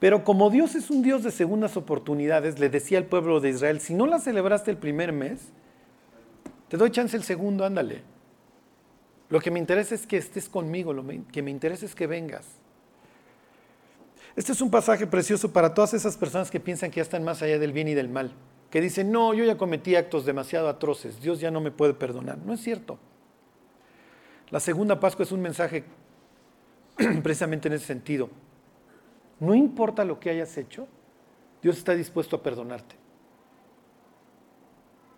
[0.00, 3.80] Pero como Dios es un Dios de segundas oportunidades, le decía al pueblo de Israel,
[3.80, 5.52] si no la celebraste el primer mes,
[6.68, 8.02] te doy chance el segundo, ándale.
[9.32, 12.46] Lo que me interesa es que estés conmigo, lo que me interesa es que vengas.
[14.36, 17.40] Este es un pasaje precioso para todas esas personas que piensan que ya están más
[17.40, 18.34] allá del bien y del mal,
[18.68, 22.36] que dicen, no, yo ya cometí actos demasiado atroces, Dios ya no me puede perdonar.
[22.44, 22.98] No es cierto.
[24.50, 25.84] La segunda Pascua es un mensaje
[27.22, 28.28] precisamente en ese sentido.
[29.40, 30.86] No importa lo que hayas hecho,
[31.62, 32.96] Dios está dispuesto a perdonarte.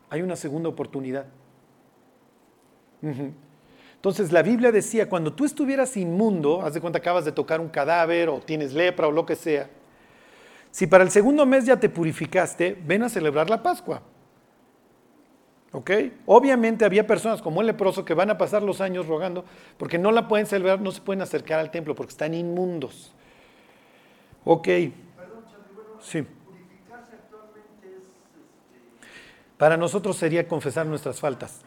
[0.09, 1.27] Hay una segunda oportunidad.
[4.05, 7.71] Entonces la Biblia decía, cuando tú estuvieras inmundo, haz de cuenta acabas de tocar un
[7.71, 9.71] cadáver o tienes lepra o lo que sea,
[10.71, 14.03] si para el segundo mes ya te purificaste, ven a celebrar la Pascua.
[15.73, 15.91] ¿Ok?
[16.27, 19.47] Obviamente había personas como el leproso que van a pasar los años rogando
[19.79, 23.11] porque no la pueden celebrar, no se pueden acercar al templo porque están inmundos.
[24.45, 24.69] Ok.
[26.03, 26.19] Sí.
[26.19, 26.29] Este,
[29.57, 31.65] Para nosotros sería confesar nuestras faltas.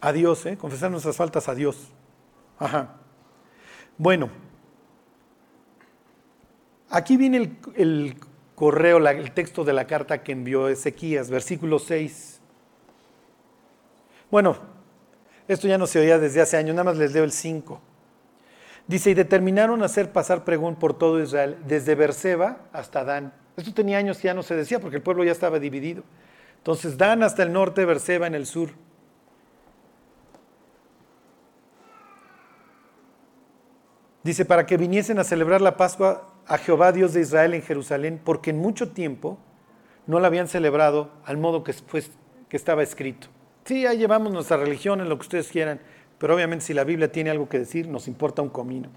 [0.00, 0.56] A Dios, ¿eh?
[0.56, 1.90] Confesar nuestras faltas a Dios.
[2.58, 2.96] Ajá.
[3.98, 4.30] Bueno.
[6.88, 8.16] Aquí viene el, el
[8.54, 12.40] correo, el texto de la carta que envió Ezequías, versículo 6.
[14.30, 14.56] Bueno,
[15.48, 17.80] esto ya no se oía desde hace años, nada más les leo el 5.
[18.88, 23.32] Dice, y determinaron hacer pasar pregón por todo Israel, desde Berseba hasta Dan.
[23.56, 26.02] Esto tenía años que ya no se decía porque el pueblo ya estaba dividido.
[26.58, 28.70] Entonces, Dan hasta el norte, Berseba en el sur.
[34.26, 38.20] Dice, para que viniesen a celebrar la Pascua a Jehová Dios de Israel en Jerusalén,
[38.24, 39.38] porque en mucho tiempo
[40.08, 41.72] no la habían celebrado al modo que,
[42.48, 43.28] que estaba escrito.
[43.64, 45.80] Sí, ahí llevamos nuestra religión en lo que ustedes quieran,
[46.18, 48.88] pero obviamente si la Biblia tiene algo que decir, nos importa un comino.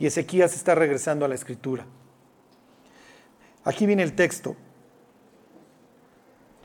[0.00, 1.86] Y Ezequías está regresando a la escritura.
[3.62, 4.56] Aquí viene el texto,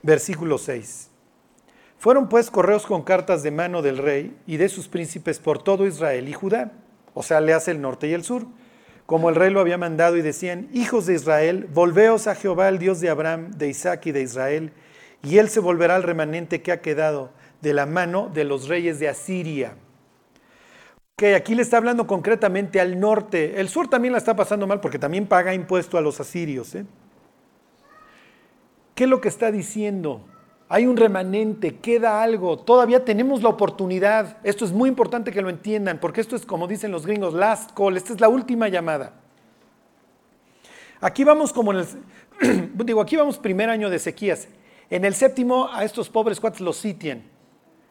[0.02, 1.10] versículo 6.
[1.96, 5.86] Fueron pues correos con cartas de mano del rey y de sus príncipes por todo
[5.86, 6.72] Israel y Judá,
[7.14, 8.46] o sea, le hace el norte y el sur,
[9.06, 12.78] como el rey lo había mandado y decían, hijos de Israel, volveos a Jehová, el
[12.78, 14.72] Dios de Abraham, de Isaac y de Israel,
[15.22, 17.30] y él se volverá al remanente que ha quedado
[17.60, 19.74] de la mano de los reyes de Asiria.
[21.16, 23.60] Que aquí le está hablando concretamente al norte.
[23.60, 26.74] El sur también la está pasando mal porque también paga impuesto a los asirios.
[26.74, 26.86] ¿eh?
[28.94, 30.24] ¿Qué es lo que está diciendo?
[30.72, 34.36] Hay un remanente, queda algo, todavía tenemos la oportunidad.
[34.44, 37.72] Esto es muy importante que lo entiendan, porque esto es como dicen los gringos, last
[37.72, 39.14] call, esta es la última llamada.
[41.00, 44.46] Aquí vamos como en el, digo, aquí vamos primer año de sequías.
[44.90, 47.24] En el séptimo a estos pobres cuates los sitian.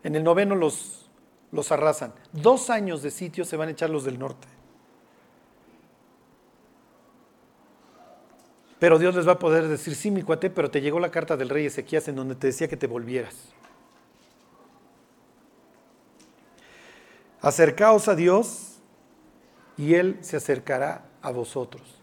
[0.01, 1.09] En el noveno los,
[1.51, 2.13] los arrasan.
[2.32, 4.47] Dos años de sitio se van a echar los del norte.
[8.80, 11.36] Pero Dios les va a poder decir, sí, mi cuate, pero te llegó la carta
[11.36, 13.36] del rey Ezequías en donde te decía que te volvieras.
[17.41, 18.80] Acercaos a Dios
[19.77, 21.99] y Él se acercará a vosotros.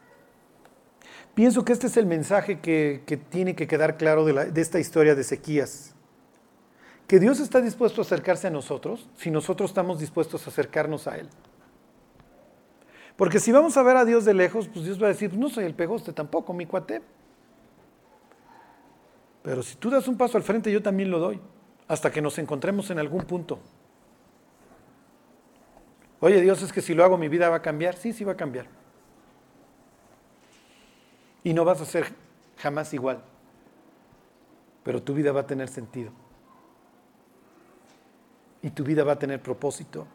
[1.35, 5.15] Pienso que este es el mensaje que, tiene que quedar claro de, de esta historia
[5.15, 5.95] de Ezequías.
[7.07, 11.19] Que Dios está dispuesto a acercarse a nosotros si nosotros estamos dispuestos a acercarnos a
[11.19, 11.29] Él.
[13.17, 15.49] Porque si vamos a ver a Dios de lejos, pues Dios va a decir, no
[15.49, 17.03] soy el pegoste tampoco, mi cuate.
[19.43, 21.41] Pero si tú das un paso al frente, yo también lo doy,
[21.89, 23.59] hasta que nos encontremos en algún punto.
[26.21, 27.95] Oye, Dios, es que si lo hago mi vida va a cambiar.
[27.97, 28.67] Sí, sí va a cambiar.
[31.45, 32.13] Y no vas a ser
[32.59, 33.23] jamás igual.
[34.83, 36.11] Pero tu vida va a tener sentido.
[38.63, 40.07] Y tu vida va a tener propósito.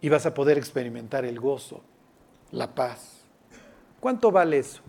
[0.00, 1.82] Y vas a poder experimentar el gozo,
[2.50, 3.22] la paz.
[4.00, 4.82] ¿Cuánto vale eso?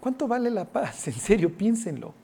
[0.00, 1.08] ¿Cuánto vale la paz?
[1.08, 2.14] En serio, piénsenlo.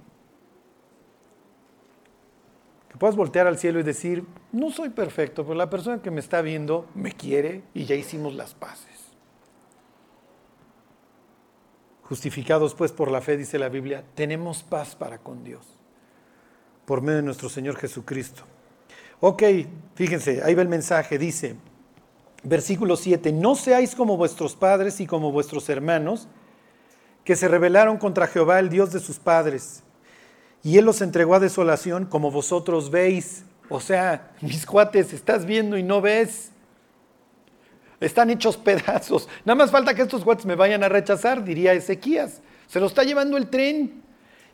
[2.89, 6.21] Que puedas voltear al cielo y decir, no soy perfecto, pero la persona que me
[6.21, 8.91] está viendo me quiere y ya hicimos las paces.
[12.03, 15.65] Justificados pues por la fe, dice la Biblia, tenemos paz para con Dios,
[16.85, 18.43] por medio de nuestro Señor Jesucristo.
[19.21, 19.43] Ok,
[19.95, 21.55] fíjense, ahí va el mensaje, dice,
[22.43, 26.29] versículo 7, no seáis como vuestros padres y como vuestros hermanos,
[27.25, 29.83] que se rebelaron contra Jehová, el Dios de sus padres
[30.63, 33.45] y Él los entregó a desolación como vosotros veis.
[33.69, 36.51] O sea, mis cuates, estás viendo y no ves.
[38.01, 39.29] Están hechos pedazos.
[39.45, 42.41] Nada más falta que estos cuates me vayan a rechazar, diría Ezequías.
[42.67, 44.00] Se lo está llevando el tren.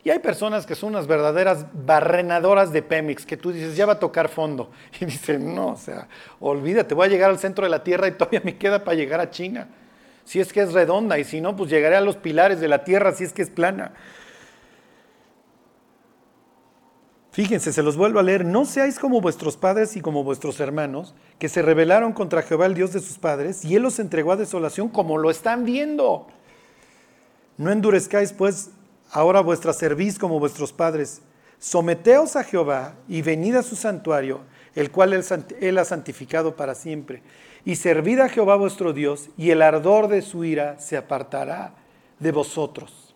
[0.07, 3.95] Y hay personas que son unas verdaderas barrenadoras de Pemex, que tú dices, ya va
[3.95, 4.71] a tocar fondo.
[5.01, 6.07] Y dicen, no, o sea,
[6.39, 9.19] olvídate, voy a llegar al centro de la Tierra y todavía me queda para llegar
[9.19, 9.67] a China.
[10.25, 12.85] Si es que es redonda y si no, pues llegaré a los pilares de la
[12.85, 13.95] Tierra si es que es plana.
[17.33, 21.17] Fíjense, se los vuelvo a leer, no seáis como vuestros padres y como vuestros hermanos,
[21.41, 24.37] que se rebelaron contra Jehová, el Dios de sus padres, y él los entregó a
[24.37, 26.29] desolación como lo están viendo.
[27.59, 28.71] No endurezcáis pues
[29.11, 31.23] ahora vuestra cerviz como vuestros padres.
[31.59, 34.41] Someteos a Jehová y venid a su santuario,
[34.75, 35.15] el cual
[35.61, 37.23] él ha santificado para siempre.
[37.65, 41.75] Y servid a Jehová vuestro Dios, y el ardor de su ira se apartará
[42.19, 43.15] de vosotros.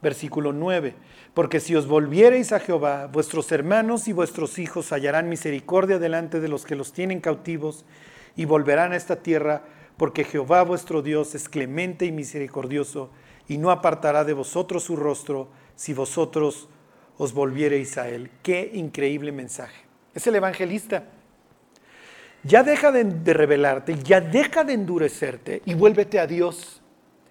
[0.00, 0.94] Versículo 9.
[1.34, 6.48] Porque si os volviereis a Jehová, vuestros hermanos y vuestros hijos hallarán misericordia delante de
[6.48, 7.84] los que los tienen cautivos
[8.36, 9.62] y volverán a esta tierra,
[9.96, 13.10] porque Jehová vuestro Dios es clemente y misericordioso
[13.48, 16.68] y no apartará de vosotros su rostro si vosotros
[17.16, 18.30] os volviereis a él.
[18.42, 19.84] Qué increíble mensaje.
[20.14, 21.04] Es el evangelista.
[22.44, 26.80] Ya deja de, de rebelarte, ya deja de endurecerte y vuélvete a Dios.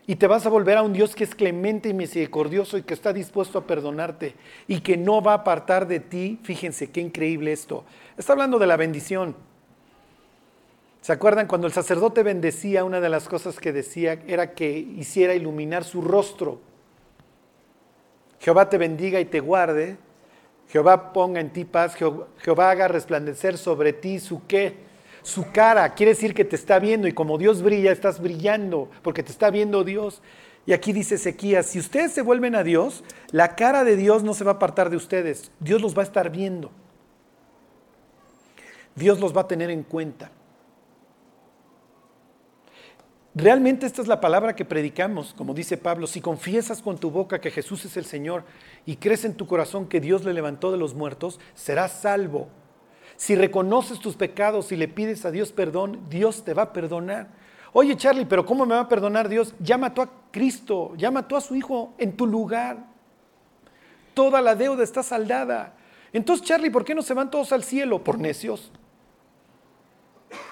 [0.06, 2.94] Y te vas a volver a un Dios que es clemente y misericordioso y que
[2.94, 4.36] está dispuesto a perdonarte
[4.68, 6.40] y que no va a apartar de ti.
[6.44, 7.84] Fíjense qué increíble esto.
[8.18, 9.36] Está hablando de la bendición.
[11.08, 12.84] ¿Se acuerdan cuando el sacerdote bendecía?
[12.84, 16.60] Una de las cosas que decía era que hiciera iluminar su rostro.
[18.42, 19.96] Jehová te bendiga y te guarde.
[20.68, 21.96] Jehová ponga en ti paz.
[21.96, 24.86] Jehová haga resplandecer sobre ti su qué?
[25.24, 29.24] su cara, quiere decir que te está viendo y como Dios brilla, estás brillando porque
[29.24, 30.22] te está viendo Dios.
[30.66, 34.34] Y aquí dice Ezequías, si ustedes se vuelven a Dios, la cara de Dios no
[34.34, 36.70] se va a apartar de ustedes, Dios los va a estar viendo.
[38.94, 40.32] Dios los va a tener en cuenta.
[43.38, 47.40] Realmente esta es la palabra que predicamos, como dice Pablo, si confiesas con tu boca
[47.40, 48.44] que Jesús es el Señor
[48.84, 52.48] y crees en tu corazón que Dios le levantó de los muertos, serás salvo.
[53.16, 57.28] Si reconoces tus pecados y le pides a Dios perdón, Dios te va a perdonar.
[57.74, 59.54] Oye Charlie, pero ¿cómo me va a perdonar Dios?
[59.60, 60.94] Llama tú a Cristo,
[61.30, 62.88] tú a su Hijo en tu lugar.
[64.16, 65.76] Toda la deuda está saldada.
[66.12, 68.04] Entonces Charlie, ¿por qué no se van todos al cielo?
[68.04, 68.72] Por necios.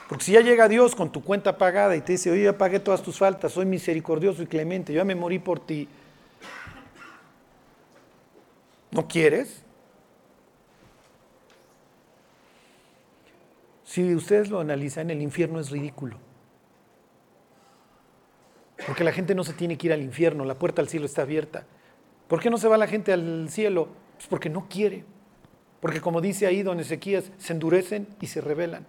[0.08, 2.80] Porque si ya llega Dios con tu cuenta pagada y te dice, oye, ya pagué
[2.80, 5.88] todas tus faltas, soy misericordioso y clemente, yo ya me morí por ti.
[8.92, 9.64] ¿No quieres?
[13.84, 16.18] Si ustedes lo analizan, el infierno es ridículo.
[18.86, 21.24] Porque la gente no se tiene que ir al infierno, la puerta al cielo está
[21.24, 21.66] abierta.
[22.28, 23.88] ¿Por qué no se va la gente al cielo?
[24.18, 25.04] Pues porque no quiere.
[25.80, 28.86] Porque como dice ahí don Ezequías, se endurecen y se rebelan.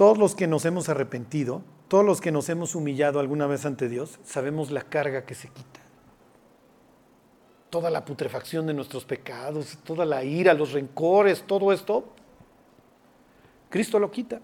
[0.00, 3.86] Todos los que nos hemos arrepentido, todos los que nos hemos humillado alguna vez ante
[3.86, 5.80] Dios, sabemos la carga que se quita.
[7.68, 12.14] toda la putrefacción de nuestros pecados, toda la ira, los rencores, todo esto,
[13.68, 14.40] Cristo lo quita.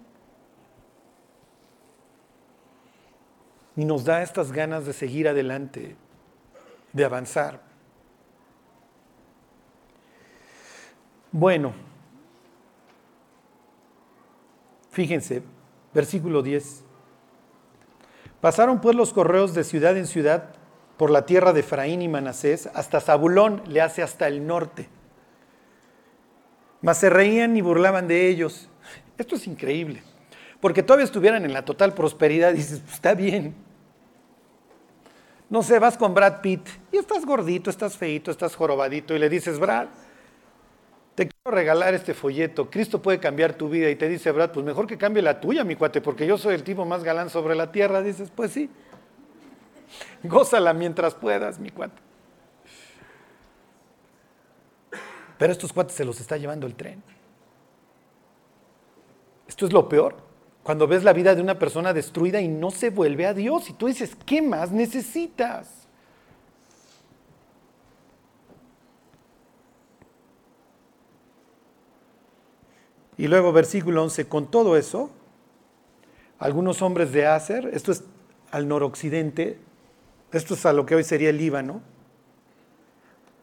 [3.77, 5.97] Y nos da estas ganas de seguir adelante,
[6.93, 7.63] de avanzar.
[11.33, 11.86] Bueno,
[14.97, 15.43] fíjense,
[15.93, 16.83] versículo 10.
[18.41, 20.55] Pasaron pues los correos de ciudad en ciudad
[20.97, 24.89] por la tierra de Efraín y Manasés, hasta Zabulón le hace hasta el norte.
[26.81, 28.71] Mas se reían y burlaban de ellos.
[29.19, 30.03] Esto es increíble,
[30.63, 33.55] porque todavía estuvieran en la total prosperidad y dices, pues, está bien.
[35.51, 39.29] No sé, vas con Brad Pitt y estás gordito, estás feito, estás jorobadito y le
[39.29, 39.89] dices, Brad,
[41.17, 44.65] te quiero regalar este folleto, Cristo puede cambiar tu vida y te dice, Brad, pues
[44.65, 47.57] mejor que cambie la tuya, mi cuate, porque yo soy el tipo más galán sobre
[47.57, 48.03] la tierra.
[48.03, 48.71] Dices, pues sí.
[50.23, 52.03] Gózala mientras puedas, mi cuate.
[55.39, 57.03] Pero estos cuates se los está llevando el tren.
[59.49, 60.17] Esto es lo peor.
[60.63, 63.73] Cuando ves la vida de una persona destruida y no se vuelve a Dios y
[63.73, 65.86] tú dices, ¿qué más necesitas?
[73.19, 75.11] Y luego versículo 11, con todo eso,
[76.39, 78.05] algunos hombres de Aser, esto es
[78.51, 79.59] al noroccidente
[80.33, 81.83] esto es a lo que hoy sería el Líbano,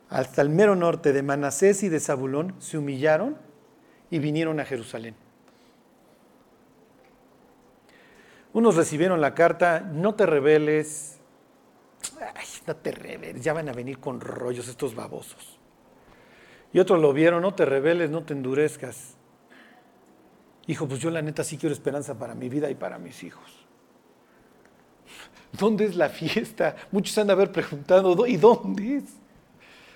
[0.09, 3.37] hasta el mero norte de Manasés y de Zabulón, se humillaron
[4.11, 5.15] y vinieron a Jerusalén.
[8.51, 11.17] Unos recibieron la carta, no te rebeles,
[12.67, 15.57] no te rebeles, ya van a venir con rollos estos babosos.
[16.73, 19.15] Y otros lo vieron, no te rebeles, no te endurezcas.
[20.67, 23.65] Hijo, pues yo la neta sí quiero esperanza para mi vida y para mis hijos.
[25.57, 26.75] ¿Dónde es la fiesta?
[26.91, 29.03] Muchos han de haber preguntado, ¿y dónde es?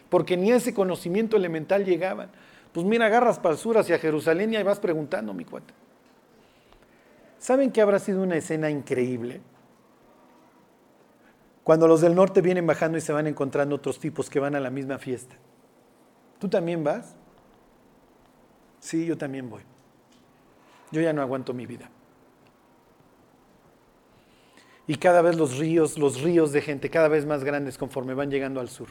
[0.10, 2.30] Porque ni a ese conocimiento elemental llegaban.
[2.74, 5.74] Pues mira, agarras sur hacia Jerusalén y vas preguntando, mi cuate.
[7.40, 9.42] ¿Saben que habrá sido una escena increíble?
[11.64, 14.60] Cuando los del norte vienen bajando y se van encontrando otros tipos que van a
[14.60, 15.36] la misma fiesta.
[16.40, 17.16] ¿Tú también vas?
[18.80, 19.64] Sí, yo también voy.
[20.92, 21.90] Yo ya no aguanto mi vida.
[24.88, 28.32] Y cada vez los ríos, los ríos de gente, cada vez más grandes conforme van
[28.32, 28.88] llegando al sur.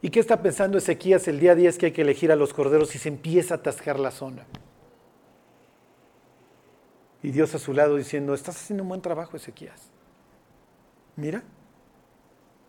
[0.00, 2.94] ¿Y qué está pensando Ezequías el día 10 que hay que elegir a los corderos
[2.94, 4.46] y se empieza a atascar la zona?
[7.22, 9.92] Y Dios a su lado diciendo, estás haciendo un buen trabajo, Ezequías.
[11.16, 11.42] Mira,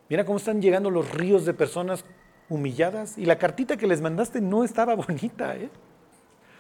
[0.09, 2.03] mira cómo están llegando los ríos de personas
[2.49, 3.17] humilladas.
[3.17, 5.69] Y la cartita que les mandaste no estaba bonita, ¿eh?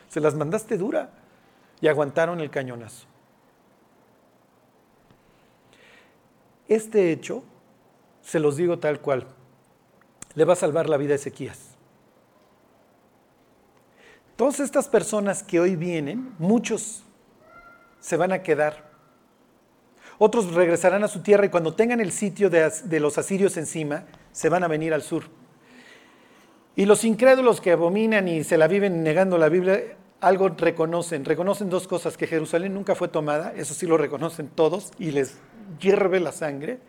[0.07, 1.22] Se las mandaste dura
[1.83, 3.05] y aguantaron el cañonazo.
[6.69, 7.43] Este hecho,
[8.21, 9.27] se los digo tal cual,
[10.33, 11.75] le va a salvar la vida a Ezequías.
[14.37, 17.03] Todas estas personas que hoy vienen, muchos
[17.99, 18.89] se van a quedar.
[20.19, 24.05] Otros regresarán a su tierra y cuando tengan el sitio de, de, los asirios encima,
[24.31, 25.25] se van a venir al sur.
[26.77, 31.25] Y los incrédulos que abominan y se la viven negando la Biblia, algo reconocen.
[31.25, 35.37] Reconocen dos cosas, que Jerusalén nunca fue tomada, eso sí lo reconocen todos y les
[35.79, 36.79] hierve la sangre.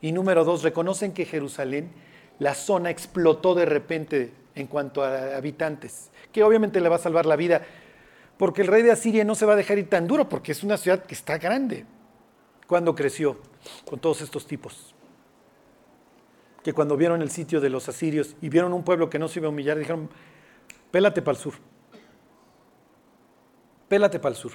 [0.00, 1.90] Y número dos, reconocen que Jerusalén,
[2.38, 7.26] la zona explotó de repente en cuanto a habitantes, que obviamente le va a salvar
[7.26, 7.62] la vida,
[8.38, 10.62] porque el rey de Asiria no se va a dejar ir tan duro, porque es
[10.62, 11.84] una ciudad que está grande.
[12.66, 13.38] Cuando creció
[13.84, 14.94] con todos estos tipos,
[16.62, 19.40] que cuando vieron el sitio de los asirios y vieron un pueblo que no se
[19.40, 20.08] iba a humillar, dijeron,
[20.90, 21.54] pélate para el sur,
[23.88, 24.52] pélate para el sur.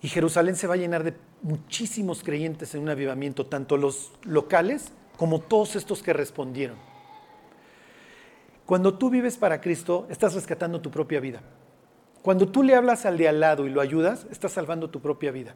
[0.00, 4.92] Y Jerusalén se va a llenar de muchísimos creyentes en un avivamiento, tanto los locales
[5.16, 6.76] como todos estos que respondieron.
[8.66, 11.42] Cuando tú vives para Cristo, estás rescatando tu propia vida.
[12.22, 15.30] Cuando tú le hablas al de al lado y lo ayudas, estás salvando tu propia
[15.30, 15.54] vida.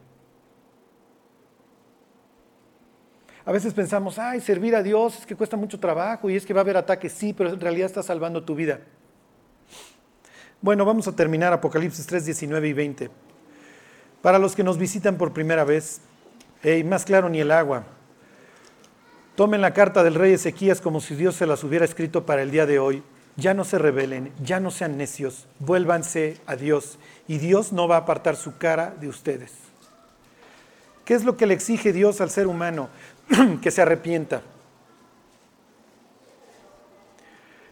[3.45, 6.53] A veces pensamos, ay, servir a Dios es que cuesta mucho trabajo y es que
[6.53, 7.13] va a haber ataques.
[7.13, 8.81] Sí, pero en realidad estás salvando tu vida.
[10.59, 13.09] Bueno, vamos a terminar Apocalipsis 3, 19 y 20.
[14.23, 16.01] Para los que nos visitan por primera vez,
[16.63, 17.83] hey, más claro ni el agua.
[19.35, 22.49] Tomen la carta del rey Ezequías como si Dios se las hubiera escrito para el
[22.49, 23.03] día de hoy.
[23.35, 26.97] Ya no se rebelen, ya no sean necios, vuélvanse a Dios
[27.27, 29.53] y Dios no va a apartar su cara de ustedes.
[31.05, 32.89] ¿Qué es lo que le exige Dios al ser humano?
[33.61, 34.41] que se arrepienta.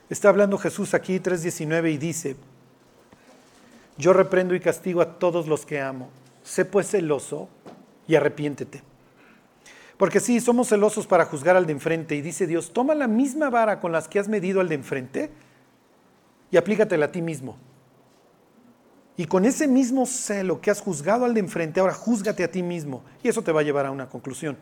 [0.07, 2.35] Está hablando Jesús aquí 3.19 y dice,
[3.97, 6.09] yo reprendo y castigo a todos los que amo
[6.45, 7.49] sé pues celoso
[8.07, 8.83] y arrepiéntete.
[9.97, 13.49] Porque sí, somos celosos para juzgar al de enfrente y dice Dios, toma la misma
[13.49, 15.31] vara con las que has medido al de enfrente
[16.51, 17.57] y aplícatela a ti mismo.
[19.17, 22.61] Y con ese mismo celo que has juzgado al de enfrente, ahora júzgate a ti
[22.61, 23.03] mismo.
[23.23, 24.57] Y eso te va a llevar a una conclusión.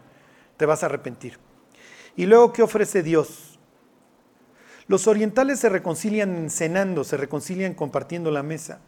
[0.57, 1.39] Te vas a arrepentir.
[2.15, 3.59] Y luego, ¿qué ofrece Dios?
[4.87, 8.79] Los orientales se reconcilian cenando, se reconcilian compartiendo la mesa.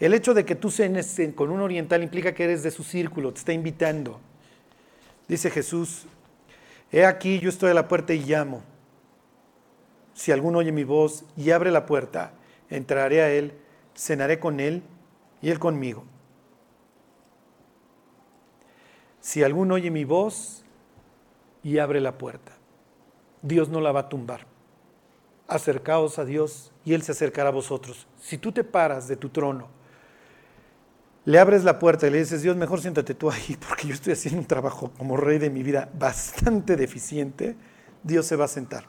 [0.00, 3.32] El hecho de que tú cenes con un oriental implica que eres de su círculo,
[3.32, 4.20] te está invitando.
[5.28, 6.06] Dice Jesús,
[6.90, 8.62] he aquí yo estoy a la puerta y llamo.
[10.14, 12.32] Si alguno oye mi voz y abre la puerta,
[12.70, 13.52] entraré a él,
[13.96, 14.82] cenaré con él
[15.40, 16.04] y él conmigo.
[19.20, 20.64] Si alguno oye mi voz
[21.62, 22.52] y abre la puerta,
[23.40, 24.46] Dios no la va a tumbar.
[25.48, 28.06] Acercaos a Dios y Él se acercará a vosotros.
[28.20, 29.68] Si tú te paras de tu trono,
[31.26, 34.12] le abres la puerta y le dices, Dios, mejor siéntate tú ahí porque yo estoy
[34.12, 37.56] haciendo un trabajo como rey de mi vida bastante deficiente,
[38.02, 38.86] Dios se va a sentar.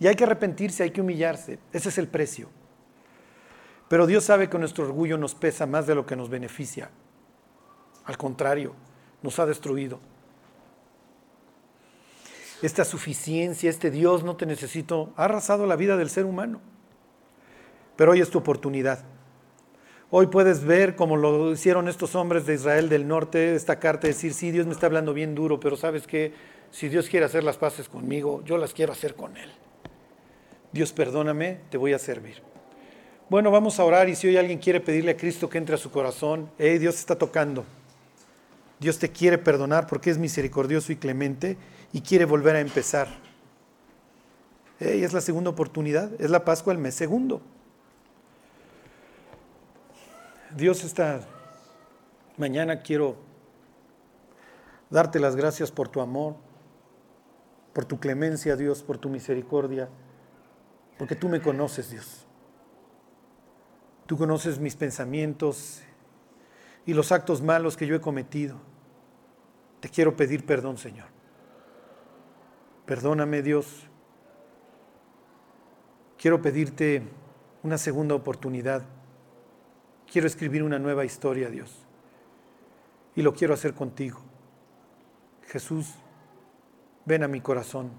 [0.00, 1.58] Y hay que arrepentirse, hay que humillarse.
[1.72, 2.48] Ese es el precio.
[3.88, 6.90] Pero Dios sabe que nuestro orgullo nos pesa más de lo que nos beneficia.
[8.04, 8.74] Al contrario,
[9.22, 10.00] nos ha destruido.
[12.62, 16.60] Esta suficiencia, este Dios no te necesito, ha arrasado la vida del ser humano.
[17.96, 19.04] Pero hoy es tu oportunidad.
[20.10, 24.32] Hoy puedes ver como lo hicieron estos hombres de Israel del norte, esta carta, decir,
[24.32, 26.32] sí, Dios me está hablando bien duro, pero sabes que
[26.70, 29.50] si Dios quiere hacer las paces conmigo, yo las quiero hacer con Él.
[30.72, 32.40] Dios perdóname, te voy a servir.
[33.28, 35.78] Bueno, vamos a orar y si hoy alguien quiere pedirle a Cristo que entre a
[35.78, 37.66] su corazón, hey, Dios está tocando.
[38.80, 41.58] Dios te quiere perdonar porque es misericordioso y clemente
[41.92, 43.08] y quiere volver a empezar.
[44.80, 47.42] Hey, es la segunda oportunidad, es la Pascua el mes segundo.
[50.58, 51.20] Dios, esta
[52.36, 53.16] mañana quiero
[54.90, 56.36] darte las gracias por tu amor,
[57.72, 59.88] por tu clemencia, Dios, por tu misericordia
[60.98, 62.26] porque tú me conoces, Dios.
[64.06, 65.80] Tú conoces mis pensamientos
[66.84, 68.56] y los actos malos que yo he cometido.
[69.80, 71.06] Te quiero pedir perdón, Señor.
[72.84, 73.86] Perdóname, Dios.
[76.16, 77.04] Quiero pedirte
[77.62, 78.82] una segunda oportunidad.
[80.10, 81.84] Quiero escribir una nueva historia, Dios.
[83.14, 84.20] Y lo quiero hacer contigo.
[85.46, 85.94] Jesús,
[87.04, 87.90] ven a mi corazón.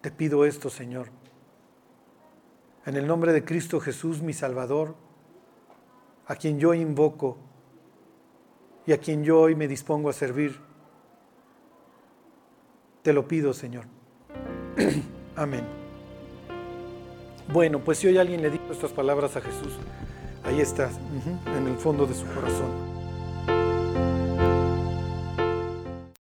[0.00, 1.08] Te pido esto, Señor
[2.86, 4.94] en el nombre de Cristo Jesús, mi Salvador,
[6.26, 7.38] a quien yo invoco
[8.86, 10.58] y a quien yo hoy me dispongo a servir.
[13.02, 13.84] Te lo pido, Señor.
[15.36, 15.64] Amén.
[17.52, 19.74] Bueno, pues si hoy alguien le dijo estas palabras a Jesús,
[20.44, 20.90] ahí está,
[21.56, 22.91] en el fondo de su corazón.